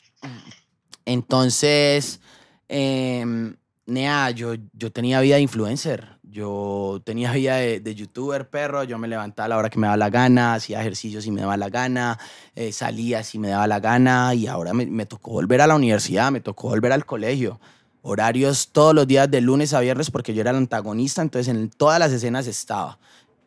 [1.04, 2.20] Entonces,
[2.68, 3.56] em,
[3.86, 6.18] Nea, yo, yo tenía vida de influencer.
[6.22, 8.82] Yo tenía vida de, de youtuber, perro.
[8.82, 11.40] Yo me levantaba a la hora que me daba la gana, hacía ejercicio si me
[11.40, 12.18] daba la gana,
[12.56, 14.34] eh, salía si me daba la gana.
[14.34, 17.60] Y ahora me, me tocó volver a la universidad, me tocó volver al colegio.
[18.02, 21.70] Horarios todos los días de lunes a viernes porque yo era el antagonista, entonces en
[21.70, 22.98] todas las escenas estaba.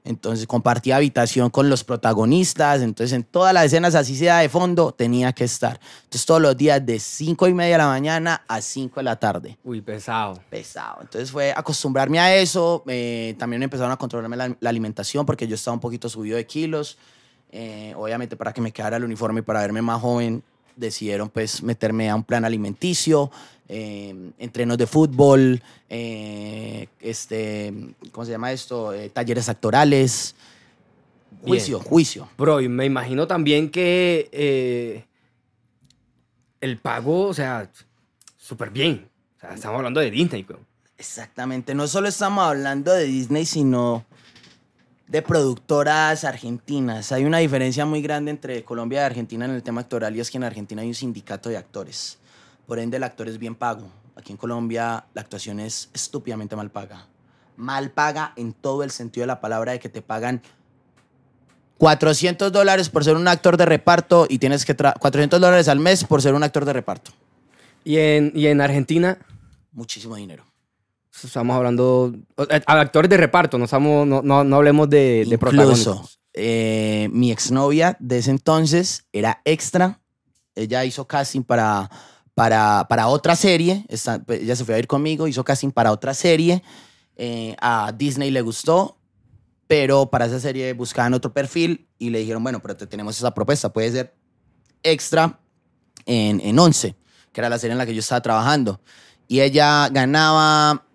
[0.03, 4.91] Entonces compartía habitación con los protagonistas, entonces en todas las escenas, así sea de fondo,
[4.91, 5.79] tenía que estar.
[6.03, 9.17] Entonces todos los días de 5 y media de la mañana a 5 de la
[9.17, 9.57] tarde.
[9.63, 10.39] Uy, pesado.
[10.49, 10.99] Pesado.
[11.01, 12.83] Entonces fue acostumbrarme a eso.
[12.87, 16.45] eh, también empezaron a controlarme la, la alimentación porque yo estaba un poquito subido de
[16.45, 16.97] kilos.
[17.51, 20.43] Eh, obviamente para que me quedara el uniforme y para verme más joven,
[20.79, 23.31] decidieron pues meterme a un plan alimenticio,
[23.67, 27.73] eh, entrenos de fútbol, eh, este,
[28.11, 28.93] ¿cómo se llama esto?
[28.93, 30.35] Eh, talleres actorales.
[31.43, 32.27] Juicio, juicio.
[32.37, 35.05] Bro, y me imagino también que
[36.59, 37.69] el pago, o sea,
[38.37, 39.07] súper bien.
[39.37, 40.65] O sea, estamos hablando de Disney, weón.
[40.97, 41.73] Exactamente.
[41.73, 44.05] No solo estamos hablando de Disney, sino
[45.09, 47.11] de productoras argentinas.
[47.11, 50.29] Hay una diferencia muy grande entre Colombia y Argentina en el tema actoral y es
[50.29, 52.19] que en Argentina hay un sindicato de actores.
[52.67, 53.87] Por ende, el actor es bien pago.
[54.15, 57.07] Aquí en Colombia la actuación es estúpidamente mal paga.
[57.57, 60.41] Mal paga en todo el sentido de la palabra de que te pagan
[61.79, 64.75] 400 dólares por ser un actor de reparto y tienes que...
[64.77, 67.11] tra- 400 dólares al mes por ser un actor de reparto.
[67.83, 69.17] Y en, y en Argentina,
[69.71, 70.43] Muchísimo dinero.
[71.25, 72.13] Estamos hablando.
[72.65, 76.19] Actores de reparto, no, estamos, no, no, no hablemos de, de Incluso, protagónicos.
[76.33, 79.99] eh, mi exnovia de ese entonces era extra.
[80.55, 81.89] Ella hizo casting para,
[82.33, 83.85] para, para otra serie.
[84.25, 86.63] Pues, ella se fue a ir conmigo, hizo casting para otra serie.
[87.15, 88.97] Eh, a Disney le gustó,
[89.67, 93.33] pero para esa serie buscaban otro perfil y le dijeron, bueno, pero te tenemos esa
[93.33, 94.15] propuesta, puede ser
[94.83, 95.39] extra
[96.05, 96.95] en, en 11,
[97.31, 98.79] que era la serie en la que yo estaba trabajando.
[99.27, 100.85] Y ella ganaba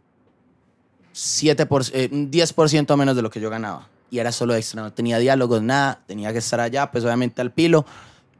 [1.15, 3.89] 7 por, eh, un 10% menos de lo que yo ganaba.
[4.11, 7.51] Y era solo extra, no tenía diálogos, nada, tenía que estar allá, pues obviamente al
[7.53, 7.87] pilo,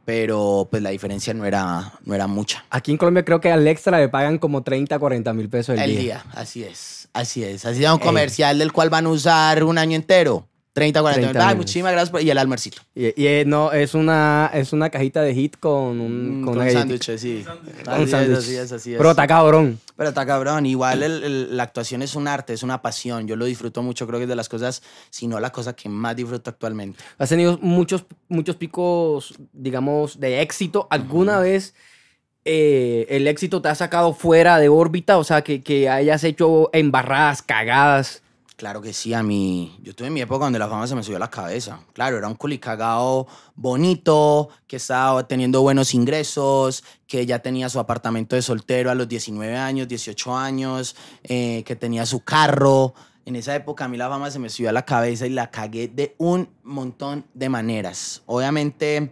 [0.05, 2.63] pero pues la diferencia no era, no era mucha.
[2.69, 5.81] Aquí en Colombia creo que al extra le pagan como 30, 40 mil pesos el,
[5.83, 5.99] El día.
[6.01, 7.65] día, así es, así es.
[7.65, 8.05] Así es un Ey.
[8.05, 10.47] comercial del cual van a usar un año entero.
[10.75, 11.49] 30, 40 30 mil.
[11.49, 12.09] Ay, muchísimas gracias.
[12.11, 12.81] por- Y el almuercito.
[12.93, 16.53] Y, y, eh, no, es una, es una cajita de hit con un, Mm, con
[16.53, 16.79] con una galletita.
[16.81, 17.37] sándwiches, sí.
[17.39, 18.37] Es, sándwich.
[18.37, 18.97] así es, así es.
[18.97, 19.79] Pero está cabrón.
[19.95, 20.65] Pero está cabrón.
[20.65, 23.25] Igual el- el- la actuación es un arte, es una pasión.
[23.25, 24.05] Yo lo disfruto mucho.
[24.05, 26.99] Creo que es de las cosas, si no la cosa que más disfruto actualmente.
[27.17, 30.87] Has tenido muchos, muchos picos, digamos, de éxito.
[30.89, 31.73] ¿Alguna vez
[32.43, 35.17] eh, el éxito te ha sacado fuera de órbita?
[35.17, 38.21] O sea, que, que hayas hecho embarradas, cagadas.
[38.55, 39.77] Claro que sí, a mí.
[39.83, 41.81] Yo tuve mi época donde la fama se me subió a la cabeza.
[41.91, 48.37] Claro, era un culicagao bonito, que estaba teniendo buenos ingresos, que ya tenía su apartamento
[48.37, 52.93] de soltero a los 19 años, 18 años, eh, que tenía su carro.
[53.25, 55.51] En esa época a mí la fama se me subió a la cabeza y la
[55.51, 58.23] cagué de un montón de maneras.
[58.25, 59.11] Obviamente,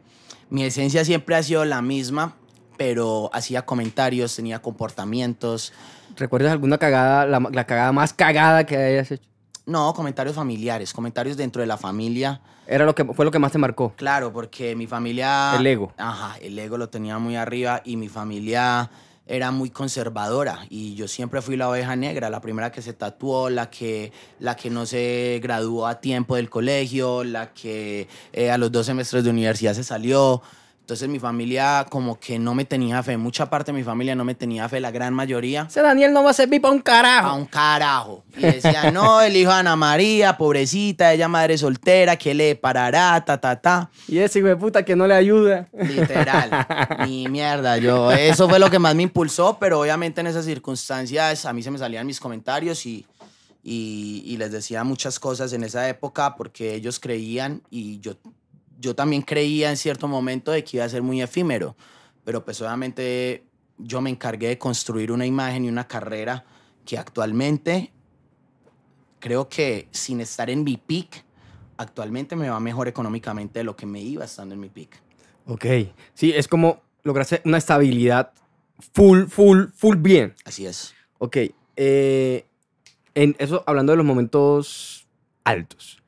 [0.50, 2.38] mi esencia siempre ha sido la misma,
[2.78, 5.74] pero hacía comentarios, tenía comportamientos.
[6.16, 9.33] ¿Recuerdas alguna cagada, la cagada más cagada que hayas hecho?
[9.66, 12.42] No, comentarios familiares, comentarios dentro de la familia.
[12.68, 13.94] Era lo que, fue lo que más te marcó.
[13.96, 15.56] Claro, porque mi familia...
[15.58, 15.94] El ego.
[15.98, 18.90] Ajá, el ego lo tenía muy arriba y mi familia
[19.26, 23.50] era muy conservadora y yo siempre fui la oveja negra, la primera que se tatuó,
[23.50, 28.58] la que, la que no se graduó a tiempo del colegio, la que eh, a
[28.58, 30.42] los dos semestres de universidad se salió.
[30.84, 34.26] Entonces mi familia como que no me tenía fe, mucha parte de mi familia no
[34.26, 36.84] me tenía fe, la gran mayoría Ese Daniel no va a servir para un a
[36.84, 37.36] carajo.
[37.38, 38.26] un carajo.
[38.36, 43.24] Y decía, no, el hijo de Ana María, pobrecita, ella madre soltera, ¿qué le parará?
[43.24, 43.90] Ta, ta, ta.
[44.10, 45.70] Y ese hijo de puta que no le ayuda.
[45.72, 46.68] Literal.
[47.08, 47.78] Ni mierda.
[47.78, 51.64] Yo, eso fue lo que más me impulsó, pero obviamente en esas circunstancias a mí
[51.64, 53.06] se me salían mis comentarios y,
[53.64, 58.16] y, y les decía muchas cosas en esa época porque ellos creían y yo,
[58.84, 61.78] yo también creía en cierto momento de que iba a ser muy efímero.
[62.26, 63.46] Pero pues obviamente
[63.78, 66.44] yo me encargué de construir una imagen y una carrera
[66.86, 67.94] que actualmente
[69.20, 71.24] creo que sin estar en mi peak,
[71.78, 75.02] actualmente me va mejor económicamente de lo que me iba estando en mi peak.
[75.46, 75.66] Ok.
[76.14, 78.34] Sí, es como lograste una estabilidad
[78.94, 80.36] full, full, full bien.
[80.44, 80.94] Así es.
[81.20, 81.38] Ok.
[81.78, 82.46] eh,
[83.16, 85.08] en eso, hablando de los momentos
[85.46, 86.02] altos.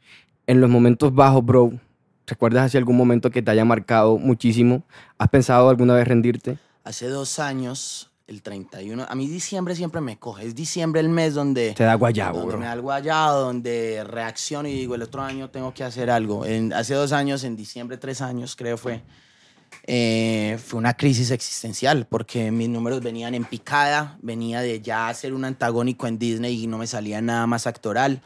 [0.48, 1.80] En los momentos bajos, bro,
[2.28, 4.84] ¿recuerdas así algún momento que te haya marcado muchísimo?
[5.18, 6.58] ¿Has pensado alguna vez rendirte?
[6.84, 10.48] Hace dos años, el 31, a mí diciembre siempre me coge.
[10.48, 12.60] Es diciembre el mes donde, Te da guayabo, donde bro.
[12.60, 16.46] me da donde reacciono y digo, el otro año tengo que hacer algo.
[16.46, 19.04] En, hace dos años, en diciembre, tres años creo fue,
[19.86, 25.34] eh, fue una crisis existencial porque mis números venían en picada, venía de ya ser
[25.34, 28.22] un antagónico en Disney y no me salía nada más actoral.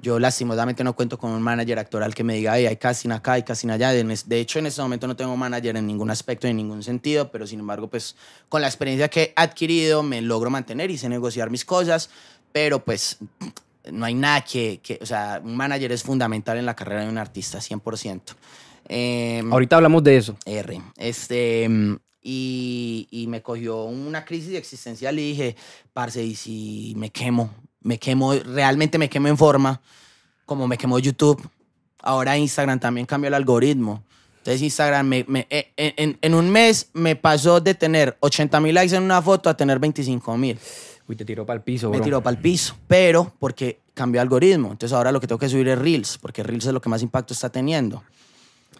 [0.00, 3.32] Yo lastimosamente no cuento con un manager actoral que me diga, "Ey, hay casting acá,
[3.32, 3.90] hay casting allá.
[3.92, 7.48] De, hecho, en este momento no tengo manager en ningún aspecto, en ningún sentido, pero
[7.48, 8.14] sin embargo, pues
[8.48, 12.10] con la experiencia que he adquirido me logro mantener y sé negociar mis cosas,
[12.52, 13.18] pero pues
[13.90, 17.08] no hay nada que, que- o sea, un manager es fundamental en la carrera de
[17.08, 18.34] un artista, 100%.
[18.88, 20.36] Em, Ahorita hablamos de eso.
[20.46, 20.80] R.
[20.96, 21.68] Este,
[22.22, 25.56] y, y me cogió una crisis existencial y dije,
[25.92, 27.50] parce, ¿y si me quemo?
[27.80, 29.80] Me quemo, realmente me quemo en forma,
[30.46, 31.40] como me quemó YouTube.
[32.00, 34.02] Ahora Instagram también cambió el algoritmo.
[34.38, 38.74] Entonces Instagram me, me- eh, en, en- un mes me pasó de tener 80 mil
[38.74, 40.58] likes en una foto a tener 25 mil.
[41.08, 42.04] Uy, te tiró para el piso, Me bro.
[42.04, 44.70] tiró para el piso, pero porque cambió el algoritmo.
[44.72, 47.02] Entonces ahora lo que tengo que subir es Reels, porque Reels es lo que más
[47.02, 48.02] impacto está teniendo.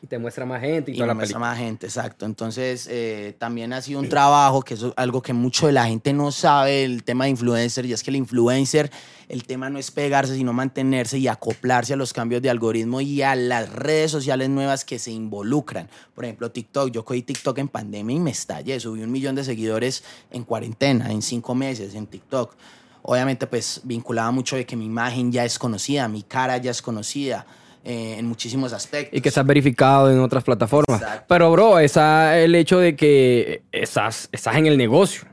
[0.02, 1.46] Y te muestra más gente y, Y toda la me película.
[1.46, 2.24] más gente, exacto.
[2.26, 6.12] Entonces, eh, también ha sido un trabajo, que es algo que mucho de la gente
[6.12, 8.90] no sabe, el tema de influencer, y es que el influencer,
[9.28, 13.22] el tema no es pegarse, sino mantenerse y acoplarse a los cambios de algoritmo y
[13.22, 15.88] a las redes sociales nuevas que se involucran.
[16.14, 16.90] Por ejemplo, TikTok.
[16.90, 18.80] Yo cogí TikTok en pandemia y me estallé.
[18.80, 22.54] Subí un millón de seguidores en cuarentena, en cinco meses, en TikTok.
[23.02, 26.80] Obviamente, pues, vinculaba mucho de que mi imagen ya es conocida, mi cara ya es
[26.82, 27.46] conocida.
[27.84, 29.16] Eh, en muchísimos aspectos.
[29.16, 31.00] Y que estás verificado en otras plataformas.
[31.00, 31.24] Exacto.
[31.28, 35.28] Pero, bro, esa, el hecho de que estás, estás en el negocio.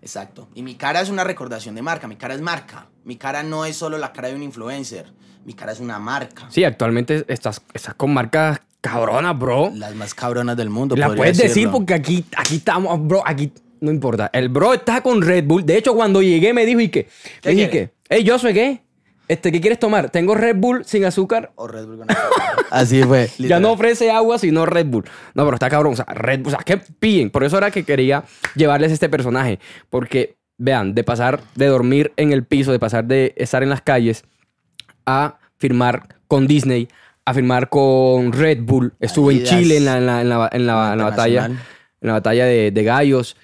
[0.00, 0.48] Exacto.
[0.54, 2.06] Y mi cara es una recordación de marca.
[2.06, 2.88] Mi cara es marca.
[3.04, 5.12] Mi cara no es solo la cara de un influencer.
[5.44, 6.46] Mi cara es una marca.
[6.50, 9.70] Sí, actualmente estás, estás con marcas cabronas, bro.
[9.74, 10.94] Las más cabronas del mundo.
[10.96, 14.30] La puedes decir porque aquí, aquí estamos, bro, aquí no importa.
[14.32, 15.64] El bro está con Red Bull.
[15.64, 16.88] De hecho, cuando llegué me dijo, ¿y?
[16.88, 17.08] ¿Qué
[17.42, 17.70] Le dije?
[17.70, 17.90] ¿qué?
[18.08, 18.83] Hey, yo soy qué?
[19.26, 20.10] Este, ¿qué quieres tomar?
[20.10, 21.52] Tengo Red Bull sin azúcar.
[21.54, 22.66] O Red Bull con azúcar.
[22.70, 23.30] Así fue.
[23.38, 25.04] Ya no ofrece agua, sino Red Bull.
[25.34, 25.94] No, pero está cabrón.
[25.94, 27.30] O sea, Red Bull, o sea, ¿qué pillen?
[27.30, 29.58] Por eso era que quería llevarles este personaje.
[29.88, 33.80] Porque, vean, de pasar de dormir en el piso, de pasar de estar en las
[33.80, 34.24] calles,
[35.06, 36.88] a firmar con Disney,
[37.24, 38.92] a firmar con Red Bull.
[39.00, 39.44] Estuvo en.
[39.44, 41.58] Chile en la, en la, en la, en la- batalla, en
[42.02, 43.36] la batalla de, de gallos.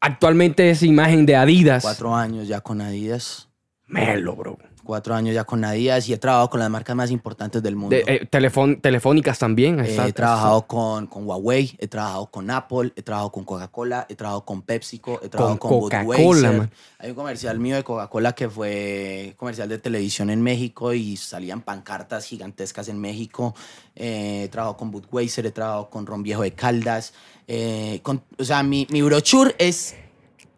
[0.00, 1.82] Actualmente es imagen de Adidas.
[1.82, 3.48] Cuatro años ya con Adidas.
[3.86, 4.58] Melo, bro.
[4.88, 7.94] Cuatro años ya con Nadías y he trabajado con las marcas más importantes del mundo.
[7.94, 9.80] De, eh, telefón- telefónicas también.
[9.80, 14.14] Eh, he trabajado con, con Huawei, he trabajado con Apple, he trabajado con Coca-Cola, he
[14.14, 16.04] trabajado con PepsiCo, he trabajado con, Coca-Cola,
[16.50, 16.70] Budweiser.
[17.00, 21.60] Hay un comercial mío de Coca-Cola que fue comercial de televisión en México y salían
[21.60, 23.54] pancartas gigantescas en México.
[23.94, 27.12] Eh, he trabajado con Budweiser, he trabajado con Ron Viejo de Caldas.
[27.46, 29.94] Eh, con- o sea, mi, mi brochure es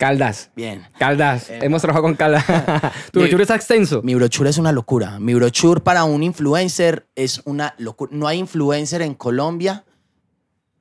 [0.00, 0.50] Caldas.
[0.56, 0.86] bien.
[0.98, 1.50] Caldas.
[1.50, 2.44] Eh, Hemos trabajado con Caldas.
[3.12, 4.00] tu mi- brochure está extenso.
[4.02, 5.20] Mi brochure es una locura.
[5.20, 8.10] Mi brochure para un influencer es una locura.
[8.14, 9.84] No hay influencer en Colombia,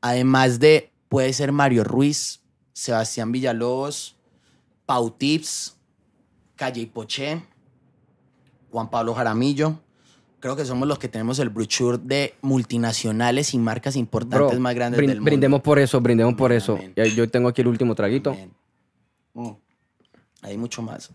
[0.01, 2.41] además de, puede ser Mario Ruiz,
[2.73, 4.15] Sebastián Villalobos,
[4.85, 5.75] Pau Tips,
[6.55, 7.41] Calle y Poché,
[8.71, 9.79] Juan Pablo Jaramillo.
[10.39, 14.73] Creo que somos los que tenemos el brochure de multinacionales y marcas importantes Bro, más
[14.73, 15.29] grandes brin- del mundo.
[15.29, 16.75] brindemos por eso, brindemos por Amén, eso.
[16.77, 16.93] amén.
[17.13, 18.31] Yo tengo aquí el último traguito.
[18.31, 18.49] Bien.
[19.33, 19.51] Mm.
[20.41, 21.11] Hay mucho más.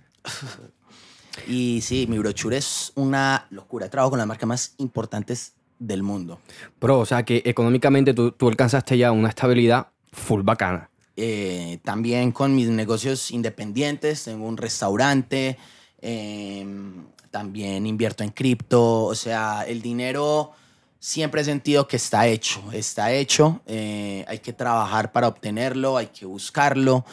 [1.46, 3.88] y sí, mi brochure es una locura.
[3.88, 6.40] Trabajo con las marcas más importantes del mundo.
[6.81, 10.88] Bro, o sea que económicamente tú, tú alcanzaste ya una estabilidad full bacana.
[11.16, 14.24] Eh, también con mis negocios independientes.
[14.24, 15.59] Tengo un restaurante.
[16.00, 16.66] eh,
[17.31, 19.05] también invierto en cripto.
[19.07, 20.53] O sea, el dinero
[21.00, 22.62] siempre he sentido que está hecho.
[22.72, 23.61] Está hecho.
[23.66, 25.96] eh, hay que trabajar para obtenerlo.
[25.96, 27.05] Hay que buscarlo.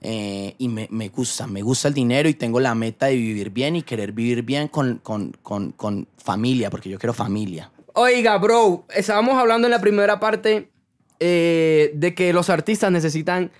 [0.00, 3.50] Eh, y me, me gusta, me gusta el dinero y tengo la meta de vivir
[3.50, 7.70] bien y querer vivir bien con, con, con, con familia, porque yo quiero familia.
[7.94, 10.70] Oiga, bro, estábamos hablando en la primera parte
[11.18, 13.50] eh, de que los artistas necesitan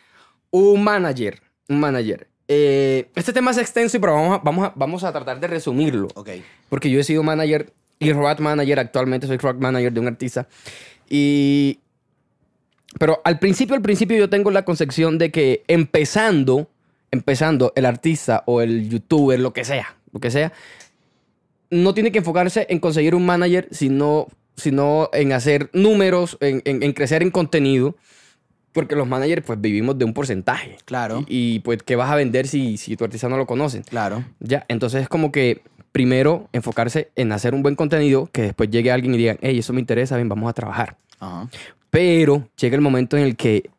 [0.50, 1.42] un manager.
[1.68, 2.28] Un manager.
[2.46, 6.08] Eh, este tema es extenso, pero vamos a, vamos, a, vamos a tratar de resumirlo.
[6.14, 6.30] Ok.
[6.68, 10.46] Porque yo he sido manager y rock manager actualmente, soy rock manager de un artista.
[11.10, 11.80] Y.
[12.98, 16.68] Pero al principio, al principio yo tengo la concepción de que empezando,
[17.10, 20.52] empezando el artista o el youtuber, lo que sea, lo que sea,
[21.70, 26.82] no tiene que enfocarse en conseguir un manager, sino, sino en hacer números, en, en-
[26.82, 27.96] en crecer en contenido.
[28.72, 30.76] Porque los managers, pues vivimos de un porcentaje.
[30.84, 31.24] Claro.
[31.26, 33.82] Y, y, pues, ¿qué vas a vender si, si tu artista no lo conocen?
[33.82, 34.24] Claro.
[34.40, 38.92] Ya, entonces es como que primero enfocarse en hacer un buen contenido, que después llegue
[38.92, 40.96] alguien y diga, hey, eso me interesa, ven, vamos a trabajar.
[41.18, 41.48] Ajá.
[41.90, 43.70] Pero llega el momento en el que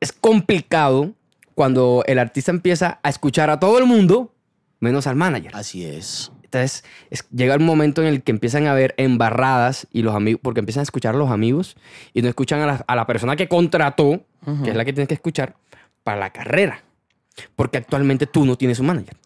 [0.00, 1.12] es complicado
[1.54, 4.32] cuando el artista empieza a escuchar a todo el mundo,
[4.78, 5.50] menos al manager.
[5.54, 6.32] Así es.
[6.44, 10.40] Entonces es- llega el momento en el que empiezan a haber embarradas y los amigos,
[10.42, 11.76] porque empiezan a escuchar a los amigos
[12.14, 14.24] y no escuchan a la, a la persona que contrató,
[14.64, 15.54] que es la que tienes que escuchar,
[16.02, 16.82] para la carrera.
[17.56, 19.16] Porque actualmente tú no tienes un manager.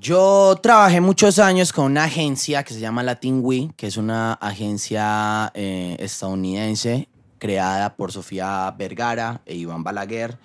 [0.00, 4.34] Yo trabajé muchos años con una agencia que se llama Latin We, que es una
[4.34, 7.08] agencia eh, estadounidense
[7.38, 10.38] creada por Sofía Vergara e Iván Balaguer,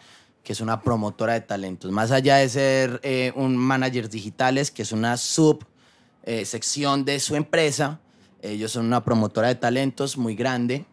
[0.43, 1.91] que es una promotora de talentos.
[1.91, 5.63] Más allá de ser eh, un manager digitales, que es una sub
[6.23, 7.99] eh, sección de su empresa,
[8.41, 10.85] ellos son una promotora de talentos muy grande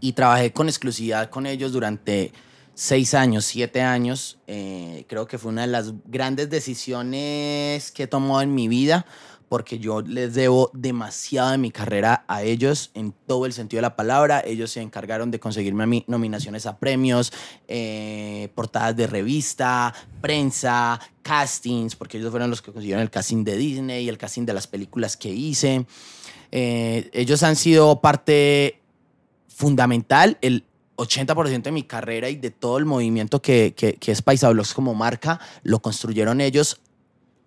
[0.00, 2.32] y trabajé con exclusividad con ellos durante
[2.74, 4.38] seis años, siete años.
[4.46, 9.06] Eh, creo que fue una de las grandes decisiones que he tomado en mi vida
[9.48, 13.82] porque yo les debo demasiado de mi carrera a ellos en todo el sentido de
[13.82, 14.42] la palabra.
[14.44, 17.32] Ellos se encargaron de conseguirme a mí nominaciones a premios,
[17.68, 23.56] eh, portadas de revista, prensa, castings, porque ellos fueron los que consiguieron el casting de
[23.56, 25.86] Disney y el casting de las películas que hice.
[26.50, 28.80] Eh, ellos han sido parte
[29.46, 30.64] fundamental, el
[30.96, 34.22] 80% de mi carrera y de todo el movimiento que, que, que es
[34.74, 36.80] como marca, lo construyeron ellos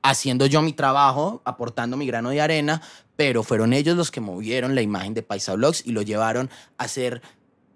[0.04, 2.82] haciendo yo mi trabajo, aportando mi grano de arena,
[3.16, 6.88] pero fueron ellos los que movieron la imagen de Paisa Blogs y lo llevaron a
[6.88, 7.22] ser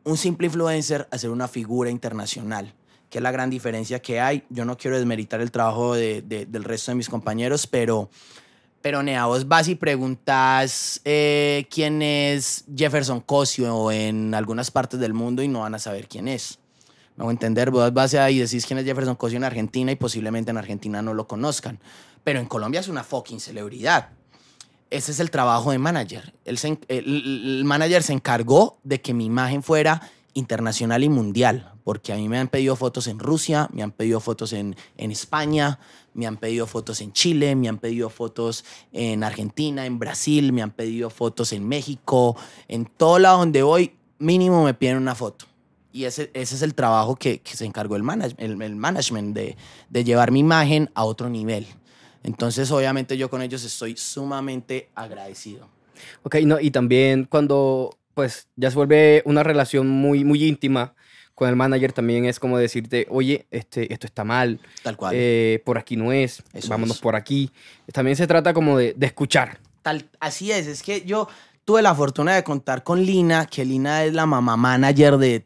[0.04, 2.74] un simple influencer, a ser una figura internacional,
[3.10, 4.44] que es la gran diferencia que hay.
[4.50, 8.10] Yo no quiero desmeritar el trabajo de- del resto de mis compañeros, pero...
[8.82, 15.14] Pero Nea, vos vas y preguntas eh, quién es Jefferson Cosio en algunas partes del
[15.14, 16.58] mundo y no van a saber quién es.
[17.16, 20.50] Me hago entender, vos vas y decís quién es Jefferson Cosio en Argentina y posiblemente
[20.50, 21.78] en Argentina no lo conozcan.
[22.24, 24.10] Pero en Colombia es una fucking celebridad.
[24.90, 26.34] Ese es el trabajo de manager.
[26.46, 30.02] En- el, el manager se encargó de que mi imagen fuera
[30.34, 34.20] internacional y mundial, porque a mí me han pedido fotos en Rusia, me han pedido
[34.20, 35.80] fotos en, en España,
[36.14, 40.62] me han pedido fotos en Chile, me han pedido fotos en Argentina, en Brasil, me
[40.62, 45.46] han pedido fotos en México, en todo lado donde voy, mínimo me piden una foto.
[45.94, 49.36] Y ese, ese es el trabajo que, que se encargó el, manage- el, el management,
[49.36, 49.58] de,
[49.90, 51.68] de llevar mi imagen a otro nivel.
[52.24, 55.68] Entonces, obviamente, yo con ellos estoy sumamente agradecido.
[56.24, 60.94] Ok, no, y también cuando pues ya se vuelve una relación muy, muy íntima
[61.34, 65.16] con el manager también es como decirte, oye, este, esto está mal, Tal cual.
[65.18, 67.02] eh, por aquí no es, Eso vámonos es.
[67.02, 67.50] por aquí.
[67.92, 69.58] También se trata como de, de escuchar.
[69.82, 71.28] Tal, así es, es que yo
[71.66, 75.44] tuve la fortuna de contar con Lina, que Lina es la mamá manager de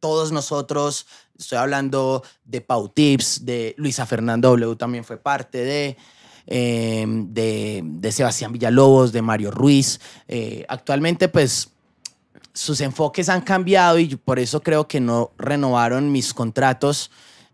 [0.00, 1.06] todos nosotros.
[1.38, 5.96] Estoy hablando de Pau Tips, de Luisa Fernanda W también fue parte de,
[6.46, 9.98] eh, de, de Sebastián Villalobos, de Mario Ruiz.
[10.26, 11.70] Eh, actualmente, pues,
[12.58, 17.08] sus enfoques han cambiado y por eso creo que no renovaron mis contratos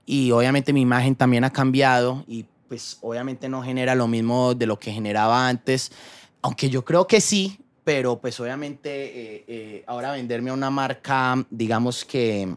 [0.06, 4.64] y obviamente mi imagen también ha cambiado y pues obviamente no genera lo mismo de
[4.64, 5.92] lo que generaba antes,
[6.40, 11.44] aunque yo creo que sí, pero pues obviamente eh, eh, ahora venderme a una marca,
[11.50, 12.56] digamos que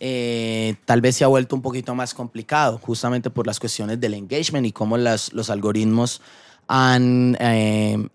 [0.00, 4.14] eh, tal vez se ha vuelto un poquito más complicado, justamente por las cuestiones del
[4.14, 6.22] engagement y cómo las, los algoritmos
[6.66, 7.36] han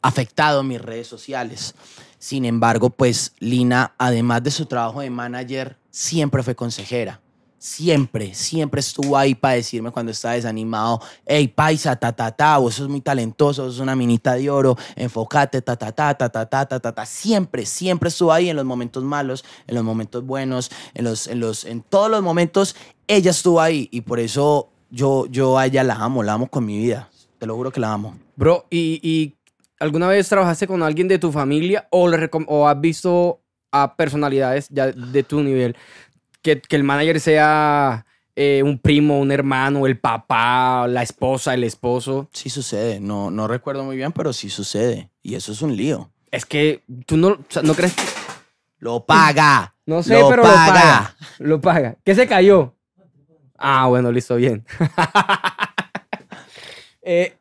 [0.01, 1.75] afectado mis redes sociales.
[2.21, 7.19] Sin embargo, pues Lina, además de su trabajo de manager, siempre fue consejera.
[7.57, 12.75] Siempre, siempre estuvo ahí para decirme cuando estaba desanimado, hey, paisa, ta, ta, ta, vos
[12.75, 16.67] sos muy talentoso, sos una minita de oro, enfócate, ta, ta, ta, ta, ta, ta,
[16.67, 17.05] ta, ta, ta.
[17.07, 21.39] Siempre, siempre estuvo ahí en los momentos malos, en los momentos buenos, en, los, en,
[21.39, 22.75] los, en todos los momentos,
[23.07, 26.65] ella estuvo ahí y por eso yo, yo a ella la amo, la amo con
[26.65, 27.09] mi vida.
[27.39, 28.15] Te lo juro que la amo.
[28.35, 29.40] Bro, ¿y, y
[29.81, 33.95] alguna vez trabajaste con alguien de tu familia o, le recom- o has visto a
[33.95, 35.75] personalidades ya de tu nivel
[36.41, 38.05] que, que el manager sea
[38.35, 42.29] eh, un primo, un hermano, el papá, la esposa, el esposo?
[42.33, 45.09] Sí sucede, no, no recuerdo muy bien, pero sí sucede.
[45.21, 46.09] Y eso es un lío.
[46.31, 47.93] Es que tú no, o sea, no crees.
[48.79, 49.75] Lo paga.
[49.85, 51.15] No sé, Lo pero lo paga.
[51.39, 51.95] Lo paga.
[52.03, 52.73] ¿Qué se cayó?
[53.57, 54.65] Ah, bueno, listo, bien.
[57.03, 57.35] Eh,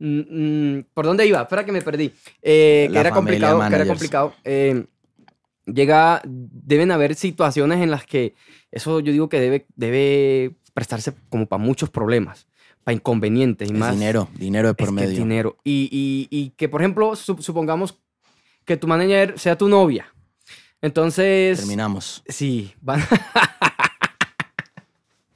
[0.00, 1.40] mm, mm, ¿Por dónde iba?
[1.42, 2.12] Espera que me perdí.
[2.42, 3.88] Eh, que era complicado, que era managers.
[3.90, 4.34] complicado.
[4.44, 4.84] Eh,
[5.66, 8.34] llega, deben haber situaciones en las que
[8.72, 12.48] eso yo digo que debe, debe prestarse como para muchos problemas,
[12.84, 13.92] para inconvenientes y Es más.
[13.94, 15.18] dinero, dinero de por es que es medio.
[15.18, 15.56] dinero.
[15.64, 17.98] Y, y- y que, por ejemplo, sup- supongamos
[18.64, 20.12] que tu manager sea tu novia.
[20.82, 22.22] Entonces, Terminamos.
[22.26, 23.00] sí, van.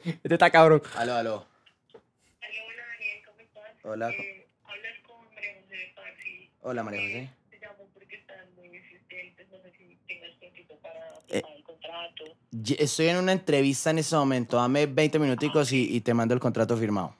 [0.04, 0.82] este está cabrón.
[0.96, 1.46] Aló, aló.
[1.92, 3.62] Hola Daniel, ¿cómo estás?
[3.84, 4.10] Hola.
[4.10, 6.50] Eh, hablas con María José de Parsi.
[6.66, 7.18] Hola, María José.
[7.18, 10.98] Eh, te llamo porque están muy insistentes, no sé si tengas tiempo para
[11.28, 11.42] Eh.
[11.42, 12.24] firmar el contrato.
[12.50, 14.56] Ye- Estoy en una entrevista en este momento.
[14.56, 17.14] Dame 20 minuticos y, y te mando el contrato firmado.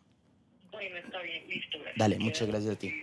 [0.73, 1.77] Bueno, está bien, listo.
[1.79, 1.97] gracias.
[1.99, 2.95] Dale, muchas gracias a ti.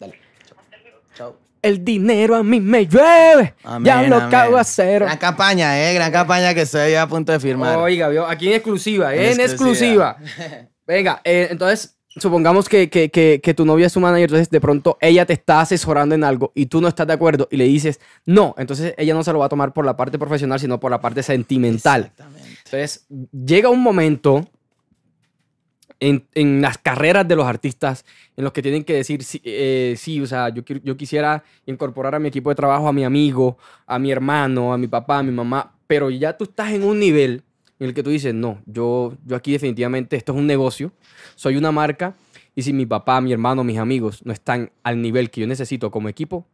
[0.00, 0.18] Dale.
[0.58, 1.00] Hasta luego.
[1.14, 1.36] Chao.
[1.60, 3.54] El dinero a mí me llueve.
[3.62, 4.30] ya Amén, lo amén.
[4.30, 5.04] cago a cero.
[5.04, 5.92] Gran campaña, eh.
[5.92, 7.76] Gran campaña que estoy a punto de firmar.
[7.76, 10.16] Oiga, vio, aquí en exclusiva, En en exclusiva.
[10.86, 14.60] Venga, eh, entonces, supongamos que, que, que, que tu novia es tu manager, entonces de
[14.60, 17.64] pronto ella te está asesorando en algo y tú no estás de acuerdo y le
[17.64, 20.80] dices no, entonces ella no se lo va a tomar por la parte profesional, sino
[20.80, 22.12] por la parte sentimental.
[22.64, 24.46] Entonces, llega un momento
[26.00, 28.04] en, en las carreras de los artistas
[28.36, 32.14] en los que tienen que decir, sí, eh, sí, o sea, yo, yo quisiera incorporar
[32.14, 35.22] a mi equipo de trabajo, a mi amigo, a mi hermano, a mi papá, a
[35.22, 37.42] mi mamá, pero ya tú estás en un nivel
[37.80, 40.92] en el que tú dices, no, yo, yo aquí definitivamente esto es un negocio,
[41.36, 42.14] soy una marca,
[42.54, 45.90] y si mi papá, mi hermano, mis amigos no están al nivel que yo necesito
[45.90, 46.44] como equipo,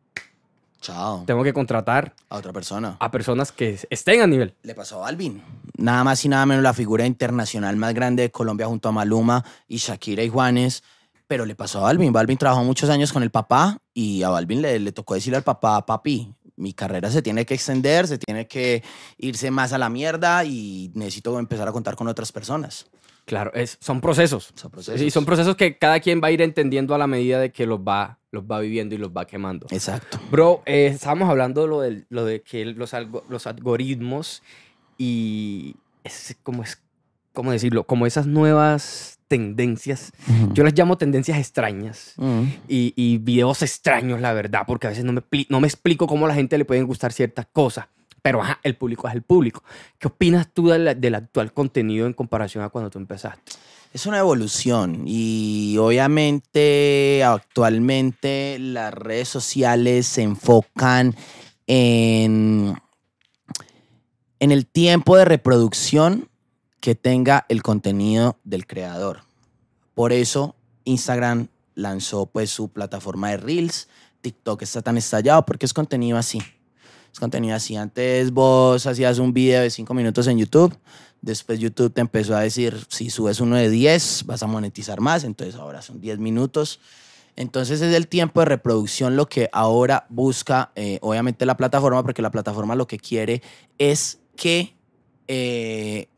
[0.81, 1.25] Chao.
[1.27, 2.97] tengo que contratar A otra persona.
[3.01, 4.53] a personas que estén a nivel.
[4.63, 5.43] Le pasó a Balvin.
[5.79, 9.43] Nada más y nada menos la figura internacional más grande de Colombia junto a Maluma
[9.67, 10.83] y Shakira y Juanes.
[11.27, 12.13] Pero le pasó a Balvin.
[12.13, 15.43] Balvin trabajó muchos años con el papá y a Balvin le, le tocó decirle al
[15.43, 18.83] papá, papi, mi carrera se tiene que extender, se tiene que
[19.19, 22.87] irse más a la mierda y necesito empezar a contar con otras personas.
[23.25, 24.53] Claro, es, son procesos.
[24.55, 25.01] Son procesos.
[25.01, 27.65] Sí, son procesos que cada quien va a ir entendiendo a la medida de que
[27.67, 29.67] los va, los va viviendo y los va quemando.
[29.71, 30.21] Exacto.
[30.31, 34.43] Bro, eh, estábamos hablando de lo, del- lo de que los, algo- los algoritmos
[34.99, 36.83] y es como es,
[37.33, 37.85] ¿cómo decirlo?
[37.85, 40.13] Como esas nuevas tendencias.
[40.53, 42.43] Yo las llamo tendencias extrañas Mm.
[42.69, 46.27] y, y videos extraños, la verdad, porque a veces no me, no me explico cómo
[46.27, 47.87] a la gente le pueden gustar ciertas cosas.
[48.23, 49.63] Pero ajá, el público es el público.
[49.99, 53.53] ¿Qué opinas tú del, del actual contenido en comparación a cuando tú empezaste?
[53.93, 61.15] Es una evolución y obviamente actualmente las redes sociales se enfocan
[61.67, 62.75] en,
[64.41, 66.29] en el tiempo de reproducción
[66.85, 69.23] que tenga el contenido del creador.
[69.95, 70.55] Por eso
[70.85, 73.89] Instagram lanzó pues su plataforma de Reels,
[74.21, 76.43] TikTok está tan estallado porque es contenido así.
[77.11, 77.75] Es contenido así.
[77.75, 80.77] Antes vos hacías un video de 5 minutos en YouTube,
[81.23, 85.25] después YouTube te empezó a decir, si subes uno de 10 vas a monetizar más,
[85.25, 86.81] entonces ahora son 10 minutos.
[87.35, 92.21] Entonces es el tiempo de reproducción lo que ahora busca, eh, obviamente, la plataforma, porque
[92.21, 93.41] la plataforma lo que quiere
[93.79, 94.75] es que
[95.29, 96.09] eh,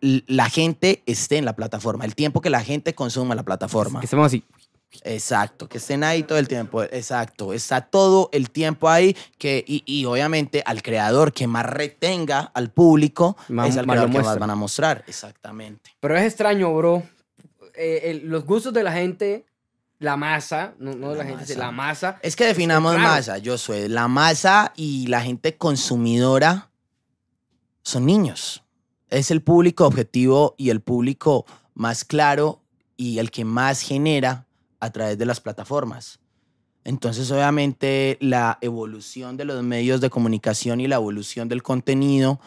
[0.00, 4.00] la gente esté en la plataforma, el tiempo que la gente consuma la plataforma.
[4.00, 4.44] Que estemos así.
[5.04, 6.82] Exacto, que estén ahí todo el tiempo.
[6.82, 12.50] Exacto, está todo el tiempo ahí que, y, y obviamente al creador que más retenga
[12.54, 15.04] al público Más- es al más creador que más van a mostrar.
[15.06, 15.90] Exactamente.
[16.00, 17.04] Pero es extraño, bro.
[17.74, 19.46] Eh, el- los gustos de la gente,
[20.00, 21.58] la masa, no, no de la, La gente, masa.
[21.58, 22.18] la masa.
[22.22, 23.08] Es que definamos claro.
[23.10, 26.68] masa, yo soy la masa y la gente consumidora
[27.82, 28.64] son niños.
[29.10, 31.44] Es el público objetivo y el público
[31.74, 32.62] más claro
[32.96, 34.46] y el que más genera
[34.78, 36.20] a través de las plataformas.
[36.84, 42.40] Entonces, obviamente, la evolución de los medios de comunicación y la evolución del contenido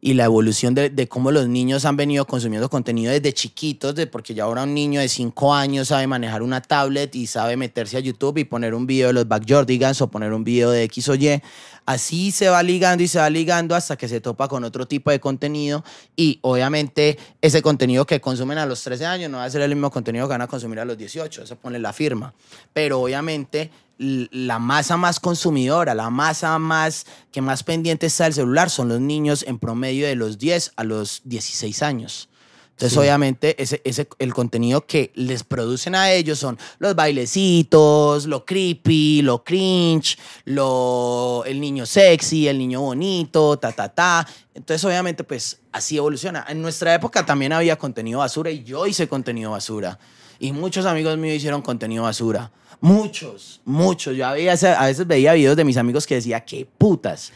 [0.00, 4.06] y la evolución de, de cómo los niños han venido consumiendo contenido desde chiquitos, de,
[4.06, 7.96] porque ya ahora un niño de 5 años sabe manejar una tablet y sabe meterse
[7.96, 11.08] a YouTube y poner un video de los Backyardigans o poner un video de X
[11.08, 11.40] o Y.
[11.86, 15.10] Así se va ligando y se va ligando hasta que se topa con otro tipo
[15.10, 15.84] de contenido
[16.16, 19.70] y obviamente ese contenido que consumen a los 13 años no va a ser el
[19.70, 22.34] mismo contenido que van a consumir a los 18, eso pone la firma.
[22.72, 28.68] Pero obviamente la masa más consumidora, la masa más que más pendiente está del celular
[28.70, 32.28] son los niños en promedio de los 10 a los 16 años.
[32.72, 32.98] Entonces, Sí.
[32.98, 39.22] obviamente, ese, ese, el contenido que les producen a ellos son los bailecitos, lo creepy,
[39.22, 44.28] lo cringe, lo, el niño sexy, el niño bonito, ta, ta, ta.
[44.54, 46.44] Entonces, obviamente, pues así evoluciona.
[46.50, 49.98] En nuestra época también había contenido basura y yo hice contenido basura.
[50.38, 52.50] Y muchos amigos míos hicieron contenido basura.
[52.80, 54.16] Muchos, muchos.
[54.16, 57.32] Yo había, a veces veía videos de mis amigos que decía, qué putas.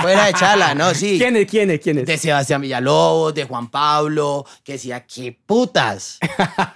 [0.00, 0.94] Fuera de chala, ¿no?
[0.94, 1.16] Sí.
[1.18, 1.46] ¿Quién es?
[1.46, 1.80] ¿Quién es?
[1.80, 2.06] ¿Quién es?
[2.06, 6.18] De Sebastián Villalobos, de Juan Pablo, que decía, qué putas.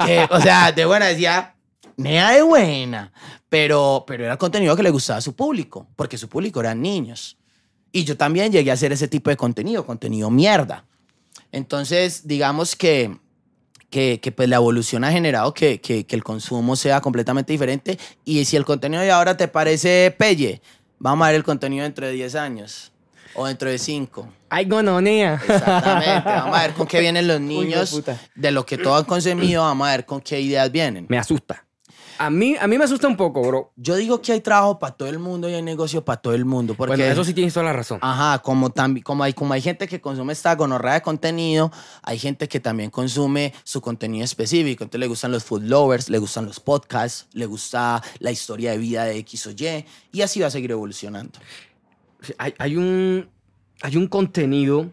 [0.05, 1.55] Que, o sea, de buena decía,
[1.97, 3.13] nea de buena.
[3.49, 7.37] Pero, pero era contenido que le gustaba a su público, porque su público eran niños.
[7.93, 10.87] Y yo también llegué a hacer ese tipo de contenido, contenido mierda.
[11.53, 13.19] Entonces, digamos que,
[13.91, 17.99] que, que, pues la evolución ha generado que, que, que el consumo sea completamente diferente.
[18.25, 20.63] Y si el contenido de ahora te parece pelle,
[20.99, 22.93] vamos a ver el contenido dentro de 10 años
[23.35, 24.29] o dentro de 5.
[24.49, 25.35] Ay, gononea.
[25.35, 26.23] Exactamente.
[26.25, 27.91] Vamos a ver con qué vienen los Uy, niños.
[27.91, 28.19] puta.
[28.35, 31.07] de lo que todos han consumido, vamos a ver con qué ideas vienen.
[31.09, 31.65] Me asusta.
[32.23, 33.73] A mí, a mí me asusta un poco, bro.
[33.77, 36.45] Yo digo que hay trabajo para todo el mundo y hay negocio para todo el
[36.45, 36.75] mundo.
[36.75, 37.99] Porque, Bueno, eso sí tienes toda la razón.
[38.03, 42.19] Ajá, como, tambi- como, hay, como hay gente que consume esta gonorrea de contenido, hay
[42.19, 44.85] gente que también consume su contenido específico.
[44.85, 48.77] Entonces le gustan los food lovers, le gustan los podcasts, le gusta la historia de
[48.79, 49.87] vida de X o Y.
[50.13, 51.39] Y así va a seguir evolucionando.
[52.37, 53.31] Hay, hay un,
[53.81, 54.91] hay un contenido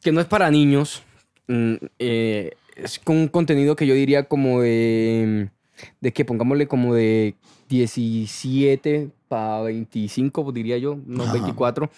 [0.00, 1.02] que no es para niños.
[1.48, 5.50] mm, eh, es con un contenido que yo diría como de.
[6.00, 7.34] De que pongámosle como de
[7.68, 11.32] 17 para 25, pues diría yo, unos Ajá.
[11.34, 11.88] 24.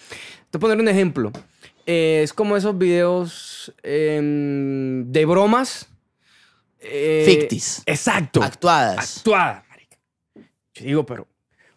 [0.51, 1.33] Te voy a poner un ejemplo.
[1.87, 5.89] Eh, es como esos videos em, de bromas.
[6.81, 7.83] eh, Fictis.
[7.87, 8.43] Exacto.
[8.43, 9.19] Actuadas.
[9.19, 9.97] Actuada, marica.
[10.75, 11.27] Yo digo, pero,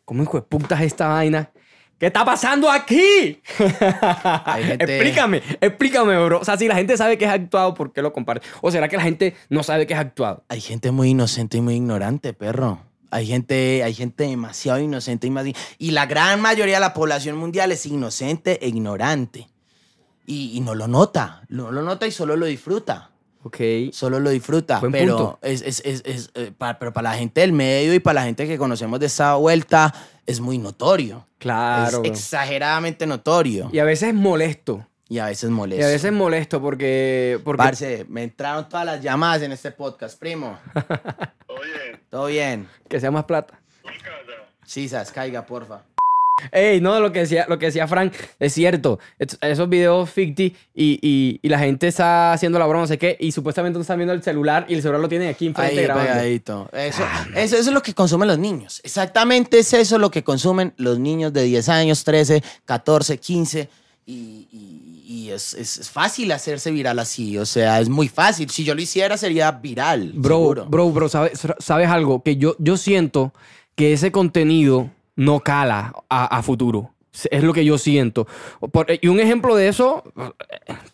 [0.05, 1.49] ¿cómo hijo de puta es esta vaina?
[2.00, 3.41] ¿Qué está pasando aquí?
[3.58, 6.39] Gente- Explícame, explícame, bro.
[6.39, 8.45] O sea, si la gente sabe que es actuado, ¿por qué lo comparte?
[8.62, 10.43] ¿O será que la gente no sabe que es actuado?
[10.50, 12.82] Hay gente muy inocente y muy ignorante, perro.
[13.10, 15.45] Hay gente, hay gente demasiado inocente y más.
[15.80, 19.48] Y la gran mayoría de la población mundial es inocente e ignorante.
[20.26, 21.41] Y, y no lo nota.
[21.48, 23.12] No lo nota y solo lo disfruta.
[23.43, 23.58] Ok.
[23.93, 24.80] Solo lo disfruta.
[24.82, 25.39] Buen pero punto.
[25.41, 28.24] es, es, es, es, eh, pa- pero para la gente del medio y para la
[28.26, 29.93] gente que conocemos de esta vuelta
[30.28, 31.25] es muy notorio.
[31.39, 31.88] Claro.
[31.88, 32.03] es bro.
[32.05, 33.69] exageradamente notorio.
[33.73, 34.86] Y a veces es molesto.
[35.09, 35.82] Y a veces molesto.
[35.82, 37.39] Y a veces es molesto porque...
[37.43, 40.59] porque Parce, me entraron todas las llamadas en este podcast, primo.
[41.47, 42.67] Oye, Todo bien.
[42.89, 43.59] que sea más plata.
[44.65, 45.84] Sí, sas, caiga, porfa.
[46.51, 48.99] Ey, no, lo que decía, lo que decía Frank es cierto.
[49.17, 52.97] Es- esos videos ficti y, y, y la gente está haciendo la broma, no sé
[52.99, 55.79] qué, y supuestamente no están viendo el celular y el celular lo tienen aquí enfrente
[55.79, 56.11] Ahí, grabando.
[56.11, 56.69] pegadito.
[56.73, 57.03] Eso,
[57.35, 58.81] eso, eso es lo que consumen los niños.
[58.83, 63.69] Exactamente es eso lo que consumen los niños de 10 años, 13, 14, 15.
[64.05, 67.38] Y, es, es- es fácil hacerse viral así.
[67.38, 68.49] O sea, es muy fácil.
[68.49, 70.11] Si yo lo hiciera, sería viral.
[70.15, 70.65] Bro, seguro.
[70.65, 72.23] bro, bro, ¿sabes, sabes algo?
[72.23, 73.33] Que yo, yo siento
[73.75, 76.93] que ese contenido no cala a, a futuro.
[77.30, 78.26] Es lo que yo siento.
[78.72, 80.03] Por- y un ejemplo de eso,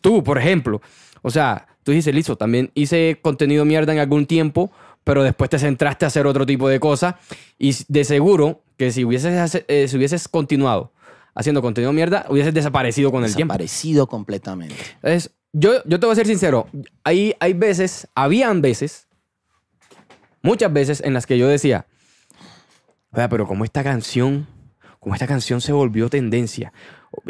[0.02, 0.82] tú, por ejemplo.
[1.22, 4.72] O sea, tú dices, listo, también hice contenido mierda en algún tiempo,
[5.04, 7.16] pero después te centraste a hacer otro tipo de cosas.
[7.60, 10.94] Y de seguro que si hubieses, eh, si hubieses continuado
[11.36, 13.52] haciendo contenido mierda, hubieses desaparecido con el tiempo.
[13.54, 14.76] Desaparecido completamente.
[14.96, 16.68] Entonces, yo, yo te voy a ser sincero.
[17.04, 19.08] Hay, hay veces, habían veces,
[20.42, 21.86] muchas veces en las que yo decía,
[23.14, 24.48] "Vea, pero como esta canción,
[25.00, 26.74] como esta canción se volvió tendencia.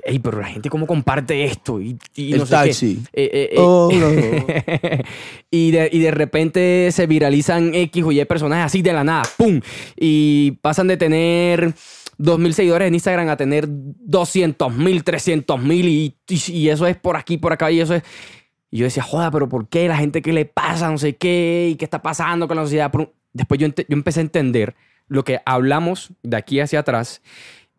[0.06, 3.04] Ey, pero la gente cómo comparte esto y, y El no sé taxi.
[3.12, 3.24] qué.
[3.24, 3.56] Eh, eh, eh.
[3.58, 3.90] Oh,
[5.52, 9.24] y, de, y de repente se viralizan X o Y personajes así de la nada,
[9.38, 9.60] ¡pum!
[9.98, 11.74] Y pasan de tener
[12.18, 17.38] 2.000 seguidores en Instagram a tener 200.000, 300.000 y, y, y eso es por aquí,
[17.38, 18.04] por acá y eso es...
[18.72, 20.90] Y yo decía, joda, pero ¿por qué la gente qué le pasa?
[20.90, 22.92] No sé qué, y qué está pasando con la sociedad.
[23.32, 24.76] Después yo, yo empecé a entender
[25.08, 27.22] lo que hablamos de aquí hacia atrás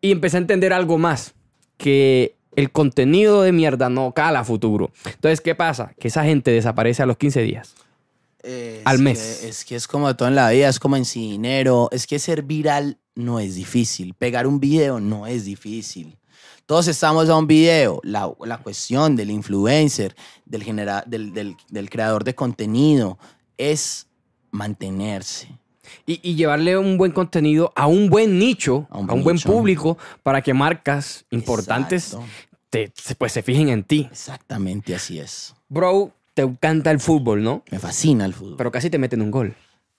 [0.01, 1.33] y empecé a entender algo más,
[1.77, 4.91] que el contenido de mierda no cala a futuro.
[5.05, 5.93] Entonces, ¿qué pasa?
[5.99, 7.75] Que esa gente desaparece a los 15 días.
[8.43, 9.39] Eh, Al es mes.
[9.41, 11.89] que- es que es como todo en la vida, es como en dinero.
[11.91, 14.13] Es que ser viral no es difícil.
[14.13, 16.17] Pegar un video no es difícil.
[16.67, 17.99] Todos estamos a un video.
[18.03, 20.15] La, la cuestión del influencer,
[20.45, 23.17] del, genera- del, del- del creador de contenido,
[23.57, 24.07] es
[24.51, 25.49] mantenerse.
[26.05, 29.39] Y, y llevarle un buen contenido a un buen nicho, a A un, un buen
[29.39, 32.17] público, para que marcas importantes
[32.69, 34.07] te- pues, se fijen en ti.
[34.11, 35.55] Exactamente así es.
[35.69, 37.63] Bro, te encanta el fútbol, ¿no?
[37.71, 38.55] Me fascina el fútbol.
[38.57, 39.55] Pero casi te meten un gol.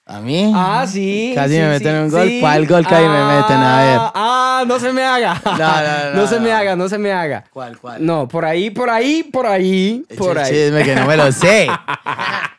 [0.09, 0.53] ¿A mí?
[0.55, 1.33] Ah, sí.
[1.35, 2.29] Casi sí, me sí, meten un gol.
[2.29, 2.39] sí.
[2.41, 3.57] ¿Cuál gol casi me meten?
[3.57, 3.99] A ver.
[3.99, 4.13] Ah,
[4.59, 5.41] Ah, no se me haga.
[5.45, 6.57] No, no, no, se me no.
[6.57, 7.45] haga, no se me haga.
[7.53, 8.05] ¿Cuál, cuál?
[8.07, 10.51] No, por ahí, por ahí, por ahí, por ahí.
[10.51, 11.69] chisme que no me lo sé.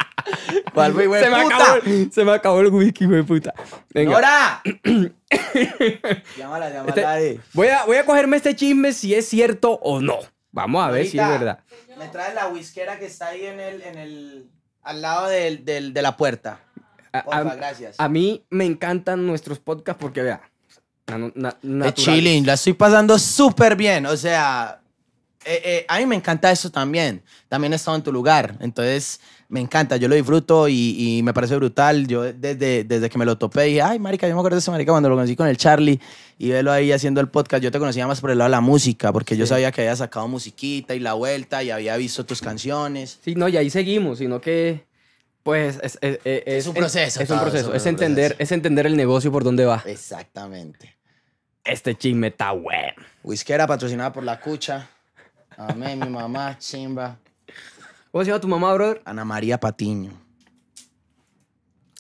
[0.74, 1.24] ¿Cuál fue, güey?
[1.24, 3.54] Se me, acabó, el- se me acabó el whisky, güey, puta.
[3.94, 4.12] Venga.
[4.12, 4.62] ¡Nora!
[6.38, 10.18] llámala, llámala Este- voy, a, voy a cogerme este chisme si es cierto o no.
[10.52, 11.60] Vamos a ver si es verdad.
[11.98, 14.50] Me traes la whiskera que está ahí en el, en el,
[14.84, 16.60] al lado del, del- de la puerta.
[17.26, 17.96] Porfa, a- gracias.
[17.98, 20.42] a mí me encantan nuestros podcasts porque, vea,
[21.08, 24.06] na- na- chilling, la estoy pasando súper bien.
[24.06, 24.82] O sea,
[25.46, 27.24] eh, eh, a mí me encanta eso también.
[27.48, 28.56] También he estado en tu lugar.
[28.60, 29.20] Entonces,
[29.50, 29.96] me encanta.
[29.98, 32.06] Yo lo disfruto y, y me parece brutal.
[32.08, 34.72] Yo desde, desde que me lo topé dije, ay, marica, yo me acuerdo de ese
[34.72, 36.00] marica cuando lo conocí con el Charlie
[36.38, 37.64] y verlo ahí haciendo el podcast.
[37.64, 39.96] Yo te conocía más por el lado de la música porque yo sabía que había
[39.96, 43.20] sacado musiquita y la vuelta y había visto tus canciones.
[43.24, 44.86] Sí, no, y ahí seguimos, sino que,
[45.44, 48.44] pues, es, es- es- Es un proceso, Es, un proceso, es entender, proceso.
[48.44, 49.82] es entender el negocio por dónde va.
[49.86, 50.96] Exactamente.
[51.64, 52.94] Este chisme está bueno.
[53.24, 54.90] Whiskera patrocinada por la Cucha.
[55.58, 57.18] Amén, mi mamá, chimba.
[58.12, 59.02] ¿Cómo se llama tu mamá, brother?
[59.06, 60.12] Ana María Patiño.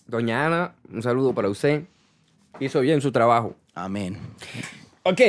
[0.05, 1.83] Doña Ana, un saludo para usted.
[2.59, 3.55] Hizo bien su trabajo.
[3.73, 4.17] Amén.
[5.03, 5.21] Ok,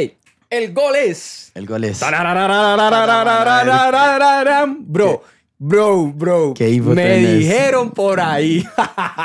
[0.51, 1.51] el gol es...
[1.55, 2.01] El gol es.
[4.79, 5.23] Bro,
[5.59, 6.55] bro, bro.
[6.55, 8.67] ¿Qué info Me dijeron por ahí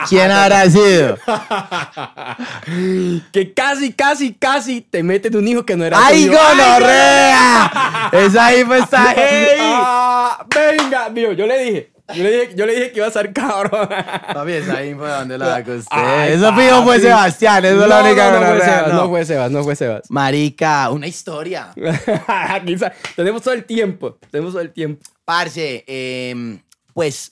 [0.10, 1.18] ¿Quién habrá sido?
[3.32, 6.38] que casi, casi, casi te meten un hijo que no era ¡Ay, tuyo.
[6.38, 8.10] gonorrea!
[8.12, 9.62] Esa info está heavy.
[9.62, 11.93] Ah, venga, mío, yo le dije.
[12.14, 13.88] Yo le dije, yo le dije que iba a ser cabrón.
[14.34, 15.88] Papi, esa info de dónde la sacó usted.
[15.91, 17.01] Ay, Eso fijo fue papi.
[17.01, 17.66] Sebastián.
[17.66, 18.93] Eso es la No, única no, no fue Sebas, no.
[19.04, 20.01] no fue Sebas, no fue Sebas.
[20.10, 21.74] Marica, una historia.
[23.16, 25.01] Tenemos todo el tiempo, tenemos todo el tiempo.
[25.26, 26.60] Parce, em,
[26.93, 27.32] pues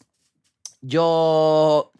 [0.81, 1.91] yo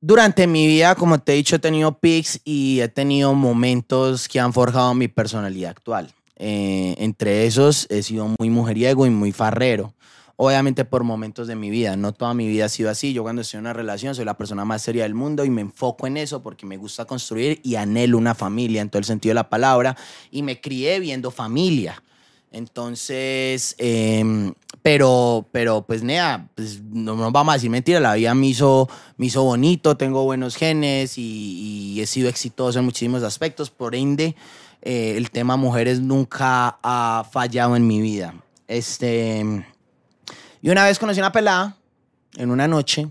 [0.00, 4.40] durante mi vida, como te he dicho, he tenido pics y he tenido momentos que
[4.40, 6.12] han forjado mi personalidad actual.
[6.36, 9.94] Eh, entre esos he sido muy mujeriego y muy farrero.
[10.44, 13.12] Obviamente por momentos de mi vida, no toda mi vida ha sido así.
[13.12, 15.60] Yo cuando estoy en una relación soy la persona más seria del mundo y me
[15.60, 19.30] enfoco en eso porque me gusta construir y anhelo una familia en todo el sentido
[19.30, 19.96] de la palabra
[20.32, 22.02] y me crié viendo familia.
[22.50, 28.34] Entonces, em, pero, pero pues nea, pues, no nos vamos a decir mentira, la vida
[28.34, 28.88] me hizo,
[29.18, 34.34] me hizo bonito, tengo buenos genes y, he sido exitoso en muchísimos aspectos, por ende,
[34.80, 38.34] eh, el tema mujeres nunca ha fallado en mi vida.
[38.66, 39.64] Este,
[40.62, 41.76] y una vez conocí a una pelada
[42.36, 43.08] en una noche,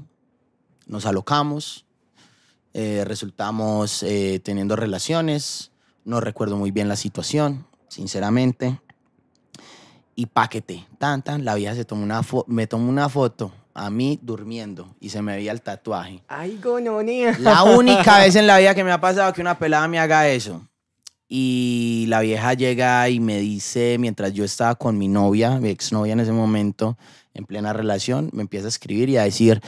[0.87, 1.85] nos alocamos,
[2.73, 5.71] eh, resultamos eh, teniendo relaciones,
[6.05, 8.79] no recuerdo muy bien la situación, sinceramente
[10.15, 10.87] y paquete.
[10.97, 15.09] Tan, tan, la vieja se tomó una me tomó una foto a mí durmiendo y
[15.09, 16.23] se me veía el tatuaje.
[16.29, 17.37] Ay, gononía.
[17.39, 20.27] La única vez en la vida que me ha pasado que una pelada me haga
[20.29, 20.65] eso.
[21.33, 26.11] Y la vieja llega y me dice, mientras yo estaba con mi novia, mi exnovia
[26.11, 26.97] en ese momento,
[27.33, 29.61] en plena relación, me empieza a escribir y a decir,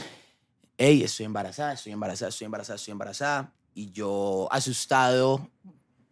[0.78, 3.54] hey, estoy embarazada, estoy embarazada, estoy embarazada, estoy embarazada.
[3.74, 5.48] Y yo, asustado,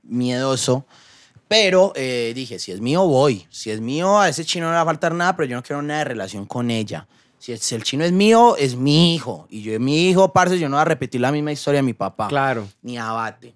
[0.04, 0.86] miedoso,
[1.50, 3.46] pero eh, dije, si es mío, voy.
[3.50, 5.64] Si es mío, a ese chino no le va a faltar nada, pero yo no
[5.64, 7.10] quiero nada de relación con ella.
[7.40, 9.48] Si el, si el chino es mío, es mi hijo.
[9.50, 11.94] Y yo, mi hijo, parce, yo no voy a repetir la misma historia de mi
[11.94, 12.30] papá.
[12.30, 12.70] Claro.
[12.82, 13.54] Ni abate.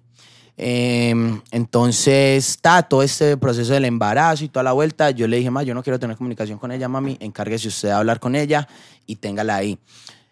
[0.56, 5.10] Em, entonces, está todo este proceso del embarazo y toda la vuelta.
[5.10, 7.16] Yo le dije, ma, yo no quiero tener comunicación con ella, mami.
[7.20, 8.66] Encárguese usted de hablar con ella
[9.06, 9.78] y téngala ahí.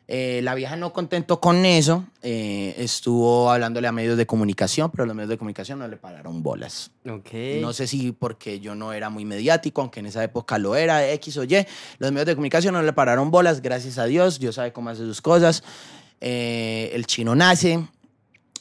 [0.07, 5.07] Eh, la vieja no contento con eso, eh, estuvo hablándole a medios de comunicación, pero
[5.07, 6.91] los medios de comunicación no le pararon bolas.
[7.09, 7.31] Ok.
[7.63, 11.11] No sé si porque yo no era muy mediático, aunque en esa época lo era,
[11.13, 11.67] X o Y.
[11.99, 14.39] Los medios de comunicación no le pararon bolas, gracias a Dios.
[14.39, 15.65] Dios sabe cómo hace sus cosas.
[16.21, 17.87] Eh, el chino nace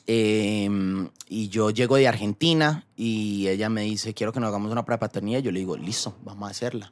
[0.08, 0.70] eh,
[1.30, 4.98] y yo llego de Argentina y ella me dice, quiero que nos hagamos una prueba
[4.98, 5.40] de paternidad.
[5.40, 6.92] Y yo le digo, listo, vamos a hacerla.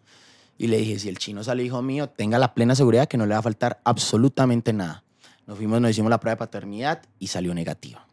[0.57, 3.26] Y le dije, si el chino sale hijo mío, tenga la plena seguridad que no
[3.26, 5.03] le va a faltar absolutamente nada.
[5.47, 8.07] Nos fuimos, nos hicimos la prueba de paternidad y salió negativa.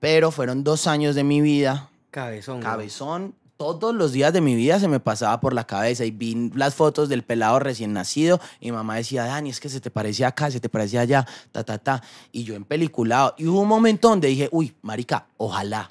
[0.00, 2.60] Pero fueron dos años de mi vida Cabezón.
[2.60, 3.34] cabezón.
[3.56, 6.74] Todos los días de mi vida se me pasaba por la cabeza y vi las
[6.74, 10.28] fotos del pelado recién nacido y mi mamá decía, Dani, es que se te parecía
[10.28, 12.02] acá, se te parecía allá, ta, ta, ta.
[12.32, 13.34] Y yo en peliculado.
[13.38, 15.90] Y hubo un momento donde dije, uy, marica, ojalá.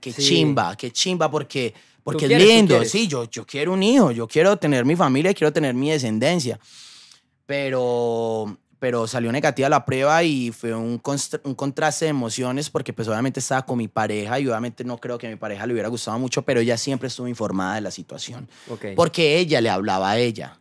[0.00, 0.22] Qué Sí.
[0.22, 2.84] chimba, qué chimba porque, porque es quieres, lindo.
[2.84, 6.60] Sí, yo, yo quiero un hijo, yo quiero tener mi familia, quiero tener mi descendencia.
[7.44, 11.00] Pero, pero salió negativa la prueba y fue un,
[11.44, 15.18] un contraste de emociones porque pues obviamente estaba con mi pareja y obviamente no creo
[15.18, 17.90] que a mi pareja le hubiera gustado mucho, pero ella siempre estuvo informada de la
[17.90, 18.48] situación.
[18.68, 18.86] Ok.
[18.96, 20.58] Porque ella le hablaba a ella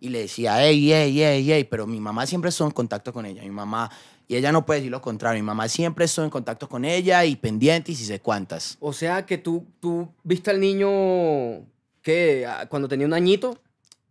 [0.00, 3.24] y le decía, hey, hey, hey, hey, pero mi mamá siempre estuvo en contacto con
[3.24, 3.42] ella.
[3.42, 3.90] Mi mamá,
[4.28, 7.24] y ella no puede decir lo contrario, mi mamá siempre estuvo en contacto con ella
[7.24, 8.76] y pendiente y si sé cuántas.
[8.80, 11.66] O sea que tú, tú viste al niño
[12.02, 13.58] que cuando tenía un añito.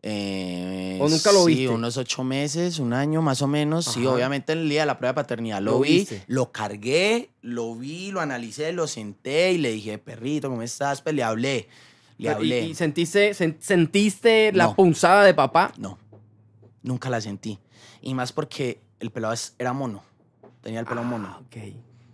[0.02, 1.70] Eh, ¿O nunca lo sí, viste?
[1.70, 3.86] unos ocho meses, un año más o menos.
[3.86, 4.12] Sí, Ajá.
[4.16, 6.24] obviamente el día de la prueba de paternidad lo, Lo vi, viste.
[6.28, 11.02] lo cargué, lo vi, lo analicé, lo senté y le dije, perrito, ¿cómo estás?
[11.02, 11.68] Pues le hablé,
[12.18, 12.66] le Pero- y- hablé.
[12.68, 14.76] Y, sentiste, sen- sentiste la No.
[14.76, 15.74] punzada de papá.
[15.78, 15.98] No,
[16.82, 17.60] nunca la sentí.
[18.02, 20.02] Y más porque el pelado era mono,
[20.62, 21.38] tenía el pelo Ah, mono.
[21.46, 21.58] ok.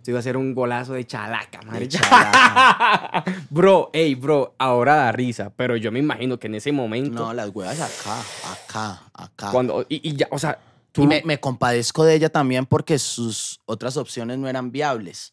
[0.06, 1.98] Se iba a hacer un golazo de chalaca, marica.
[1.98, 3.24] chalaca.
[3.50, 7.34] bro, hey, bro, ahora da risa, pero yo me imagino que en ese momento, No,
[7.34, 8.20] las huevas acá,
[8.52, 9.50] acá, acá.
[9.50, 10.60] cuando, y, y ya, o sea,
[10.92, 15.32] tú, Y me, me compadezco de ella también porque sus otras opciones no eran viables.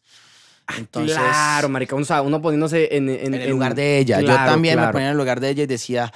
[0.76, 4.18] Entonces, claro, marica, o sea, uno poniéndose en, en, en el lugar de ella.
[4.22, 6.12] Yo Claro, también me ponía en el lugar de ella y decía,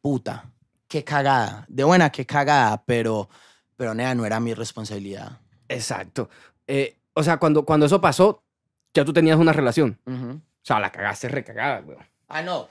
[0.00, 0.46] puta,
[0.88, 1.66] qué cagada.
[1.68, 3.28] De buena, qué cagada, pero,
[3.76, 5.40] pero nea, no era mi responsabilidad.
[5.68, 6.30] Exacto.
[6.66, 8.44] Eh, o sea, cuando, cuando eso pasó,
[8.94, 9.98] ya tú tenías una relación.
[10.06, 11.98] O sea, la cagaste recagada, güey.
[12.28, 12.68] Ah, no.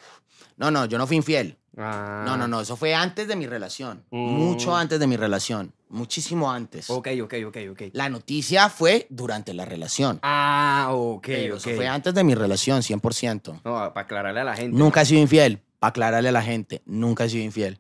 [0.56, 1.58] No, no, yo no fui infiel.
[1.78, 2.24] Ah.
[2.26, 4.06] No, no, no, eso fue antes de mi relación.
[4.10, 4.18] Mm.
[4.18, 5.74] Mucho antes de mi relación.
[5.90, 6.90] Muchísimo antes.
[6.90, 7.82] Ok, ok, ok, ok.
[7.92, 10.20] La noticia fue durante la relación.
[10.24, 11.60] Ah, ok, pero ok.
[11.66, 13.62] eso fue antes de mi relación, 100%.
[13.66, 14.78] No, para aclararle a la gente.
[14.78, 15.62] Nunca he sido infiel.
[15.80, 17.80] Para aclararle a la gente, nunca he sido infiel.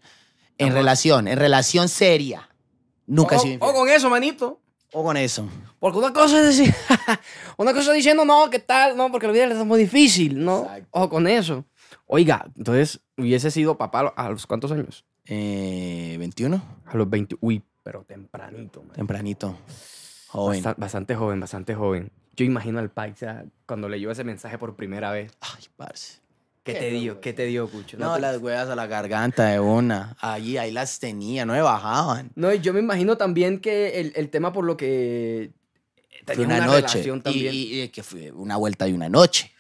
[0.57, 0.79] En Amor.
[0.79, 2.49] relación, en relación seria.
[3.05, 3.73] Nunca he o, sido o infiel.
[3.73, 4.59] con eso, manito.
[4.99, 5.47] O con eso.
[5.79, 6.73] Porque una cosa es decir,
[7.57, 8.97] una cosa diciendo, no, ¿qué tal?
[8.97, 10.63] No, porque la vida es muy difícil, ¿no?
[10.63, 10.87] Exacto.
[10.91, 11.65] Ojo con eso.
[12.07, 15.05] Oiga, entonces, hubiese sido papá a los cuántos años?
[15.25, 17.37] Eh, 21, A los 20.
[17.41, 18.93] Uy, pero tempranito, man.
[18.93, 19.57] tempranito.
[20.29, 20.63] Joven.
[20.63, 22.11] Basta- bastante joven, bastante joven.
[22.35, 25.31] Yo imagino al paisa cuando leyó ese mensaje por primera vez.
[25.41, 26.21] Ay, parce.
[26.67, 27.11] ¿Qué, Qué te dio?
[27.13, 27.97] loco ¿Qué te dio, Cucho?
[27.97, 30.15] No, te- las huevas a la garganta de una.
[30.19, 32.31] Allí, ahí las tenía, no me bajaban.
[32.35, 35.51] No, y yo me imagino también que el, el tema por lo que
[36.25, 36.81] Fue tenías una, una, noche.
[36.93, 37.53] relación Y- también.
[37.53, 39.51] Y, y que fue una vuelta de una noche.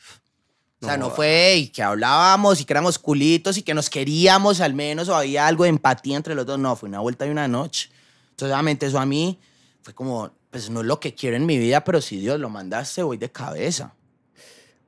[0.79, 3.89] O sea, No no fue y que hablábamos y que éramos culitos y que nos
[3.89, 6.59] queríamos al menos o había algo de empatía entre los dos.
[6.59, 7.89] No, fue una vuelta de una noche.
[8.29, 9.39] Entonces, obviamente, eso a mí
[9.81, 12.49] fue como, pues no es lo que quiero en mi vida, pero si Dios lo
[12.49, 13.95] mandaste, voy de cabeza.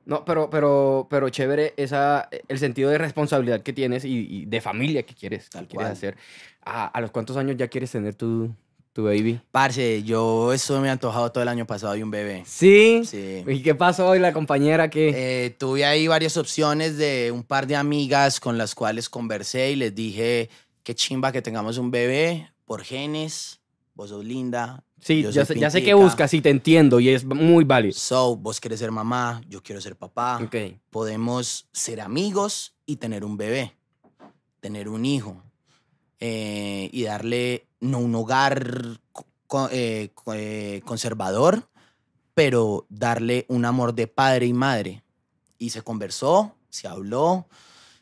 [0.06, 4.60] No, pero, pero, pero chévere esa, el sentido de responsabilidad que tienes y, y de
[4.60, 5.92] familia que quieres, Tal que quieres cual.
[5.92, 6.16] hacer.
[6.64, 8.50] ¿A, a los cuántos años ya quieres tener tu,
[8.92, 9.40] tu baby?
[9.52, 12.42] Parce, yo estuve muy antojado todo el año pasado de un bebé.
[12.46, 13.02] Sí.
[13.04, 13.44] Sí.
[13.46, 15.44] ¿Y qué pasó hoy la compañera que...
[15.46, 19.76] Eh, tuve ahí varias opciones de un par de amigas con las cuales conversé y
[19.76, 20.48] les dije
[20.82, 23.60] qué chimba que tengamos un bebé por genes.
[23.94, 24.82] Vos sos linda.
[25.00, 26.04] Sí, yo ya sé, ya sé qué pintica.
[26.04, 27.94] buscas, sí, te entiendo y es muy válido.
[27.94, 30.38] So, vos querés ser mamá, yo quiero ser papá.
[30.42, 30.56] Ok.
[30.90, 33.76] Podemos ser amigos y tener un bebé,
[34.60, 35.42] tener un hijo
[36.18, 39.00] eh, y darle no un hogar
[39.72, 41.68] eh, eh, conservador,
[42.34, 45.02] pero darle un amor de padre y madre.
[45.58, 47.46] Y se conversó, se habló,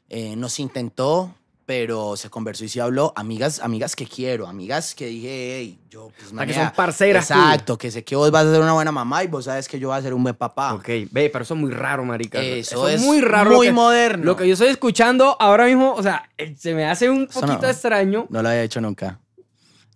[0.08, 1.34] eh, no se intentó,
[1.68, 3.12] pero se conversó y se habló.
[3.14, 7.30] Amigas, amigas que quiero, amigas que dije, hey, yo, pues, O sea, que son parceras.
[7.30, 9.78] Exacto, que sé que vos vas a ser una buena mamá y vos sabes que
[9.78, 10.72] yo voy a ser un buen papá.
[10.72, 12.40] Ok, ve, pero eso es muy raro, marica.
[12.40, 13.50] Eso, es muy raro.
[13.50, 14.24] Muy lo que, moderno.
[14.24, 17.42] Lo que yo estoy escuchando ahora mismo, o sea, eh, se me hace un Eso
[17.42, 17.68] poquito no.
[17.68, 18.26] extraño.
[18.30, 19.20] No lo había hecho nunca.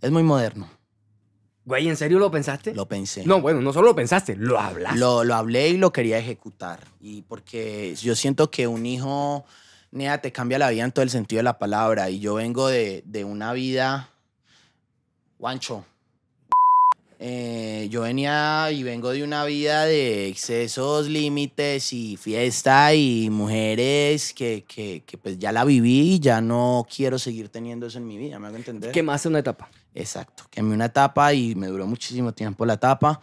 [0.03, 0.69] Es muy moderno.
[1.65, 2.75] Güey, ¿en serio lo pensaste?
[2.75, 3.25] Lo pensé.
[3.25, 4.99] No, bueno, no solo lo pensaste, lo hablaste.
[4.99, 6.81] Lo, lo hablé y lo quería ejecutar.
[7.01, 9.47] Y porque yo siento que un hijo,
[9.93, 12.11] nea, te cambia la vida en todo el sentido de la palabra.
[12.11, 14.11] Y yo vengo de, de una vida,
[15.39, 15.85] guancho,
[17.25, 24.35] Eh, yo venía y vengo de una vida de excesos, límites y fiesta y mujeres
[24.35, 28.09] que, que, que pues ya la viví y ya no quiero seguir teniendo eso en
[28.09, 28.91] mi vida, ¿me hago entender?
[28.91, 29.71] Quemaste una etapa.
[29.95, 33.21] Exacto, quemé una etapa y me duró muchísimo tiempo la etapa,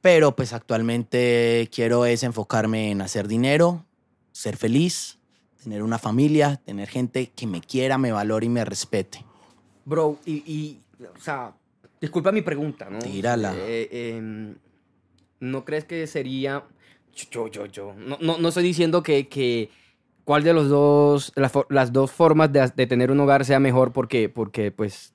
[0.00, 3.84] pero pues actualmente quiero es enfocarme en hacer dinero,
[4.32, 5.18] ser feliz,
[5.64, 9.24] tener una familia, tener gente que me quiera, me valore y me respete.
[9.84, 11.54] Bro, y, y, o sea,
[12.00, 13.00] disculpa mi pregunta, ¿no?
[13.00, 13.54] Tírala.
[13.56, 14.54] Eh, em,
[15.40, 16.64] ¿No crees que sería...
[17.30, 17.94] Yo, yo, yo.
[17.94, 19.70] No, no, no estoy diciendo que, que
[20.24, 23.92] cuál de los dos, las, las dos formas de, de tener un hogar sea mejor
[23.92, 25.13] porque, porque pues...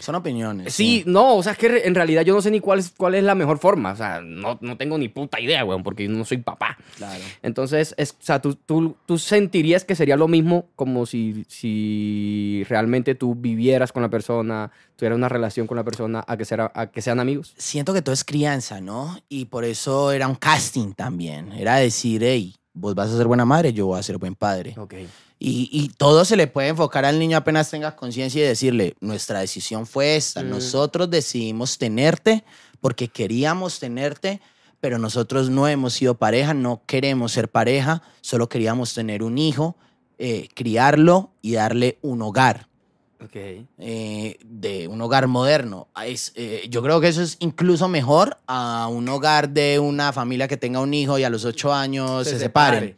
[0.00, 0.72] Son opiniones.
[0.72, 3.14] Sí, no, o sea, es que en realidad yo no sé ni cuál es, cuál
[3.14, 3.92] es la mejor forma.
[3.92, 6.78] O sea, no, no tengo ni puta idea, weón, porque yo no soy papá.
[6.96, 7.22] Claro.
[7.42, 12.64] Entonces, es, o sea, ¿tú, tú, tú sentirías que sería lo mismo como si, si
[12.68, 16.72] realmente tú vivieras con la persona, tuvieras una relación con la persona, a que, sea,
[16.74, 17.54] a que sean amigos.
[17.58, 19.18] Siento que todo es crianza, ¿no?
[19.28, 21.52] Y por eso era un casting también.
[21.52, 24.74] Era decir, hey, vos vas a ser buena madre, yo voy a ser buen padre.
[24.78, 24.94] Ok.
[25.38, 29.40] Y, y todo se le puede enfocar al niño apenas tenga conciencia y decirle, nuestra
[29.40, 30.50] decisión fue esta, Mm.
[30.50, 32.44] nosotros decidimos tenerte
[32.80, 34.40] porque queríamos tenerte,
[34.80, 39.76] pero nosotros no hemos sido pareja, no queremos ser pareja, solo queríamos tener un hijo,
[40.18, 42.68] eh, criarlo y darle un hogar.
[43.22, 43.36] Ok.
[43.78, 45.88] eh, de un hogar moderno.
[45.94, 50.12] Ah, Es, eh, yo creo que eso es incluso mejor a un hogar de una
[50.12, 52.96] familia que tenga un hijo y a los ocho años se, separen.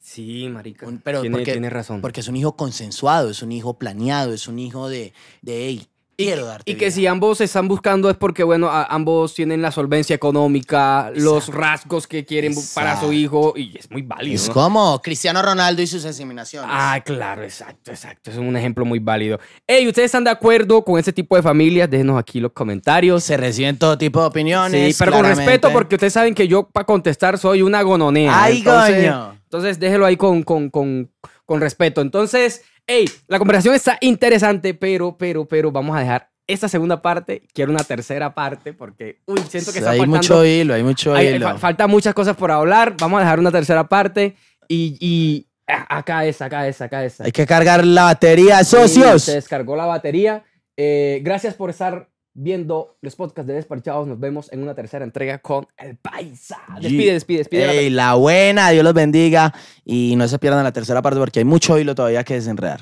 [0.00, 0.86] Sí, marica.
[0.86, 2.02] Un- pero tiene, porque- tiene razón.
[2.02, 5.86] Porque es un hijo consensuado, es un hijo planeado, es un hijo de, de hey,
[6.16, 6.94] quiero darte Y que vida".
[6.94, 11.48] si ambos se están buscando es porque, bueno, a- ambos tienen la solvencia económica, los
[11.48, 14.34] rasgos que quieren para su hijo, y es muy válido.
[14.36, 14.54] Es ¿no?
[14.54, 16.70] como Cristiano Ronaldo y sus inseminaciones.
[16.72, 18.30] Ah, claro, exacto, exacto.
[18.30, 19.38] Es un ejemplo muy válido.
[19.66, 21.90] Hey, ¿ustedes están de acuerdo con ese tipo de familias?
[21.90, 23.24] Déjenos aquí los comentarios.
[23.24, 24.96] Se reciben todo tipo de opiniones.
[24.96, 28.42] Sí, pero con respeto, porque ustedes saben que yo para contestar soy una gononea.
[28.44, 29.38] ¡Ay, entonces, coño!
[29.44, 31.10] Entonces, déjelo ahí con, con, con,
[31.46, 32.00] con respeto.
[32.00, 37.42] Entonces, hey, la conversación está interesante, pero, pero, pero vamos a dejar esta segunda parte.
[37.54, 40.16] Quiero una tercera parte porque, uy, siento que está hay faltando.
[40.18, 41.46] mucho hilo, hay mucho hay- hilo.
[41.48, 42.94] fa- falta muchas cosas por hablar.
[43.00, 44.36] Vamos a dejar una tercera parte
[44.68, 47.20] y, y ah, acá es, acá es, acá es.
[47.20, 49.22] Hay que cargar la batería, Sí, socios.
[49.22, 50.44] se descargó la batería.
[50.76, 54.06] Eh, gracias por estar viendo los podcasts de Desparchados.
[54.06, 56.58] Nos vemos en una tercera entrega con el Paisa.
[56.80, 57.78] Despide, despide, despide.
[57.78, 59.54] Ey, la buena, Dios los bendiga.
[59.84, 62.80] Y no se pierdan la tercera parte porque hay mucho hilo todavía que desenredar.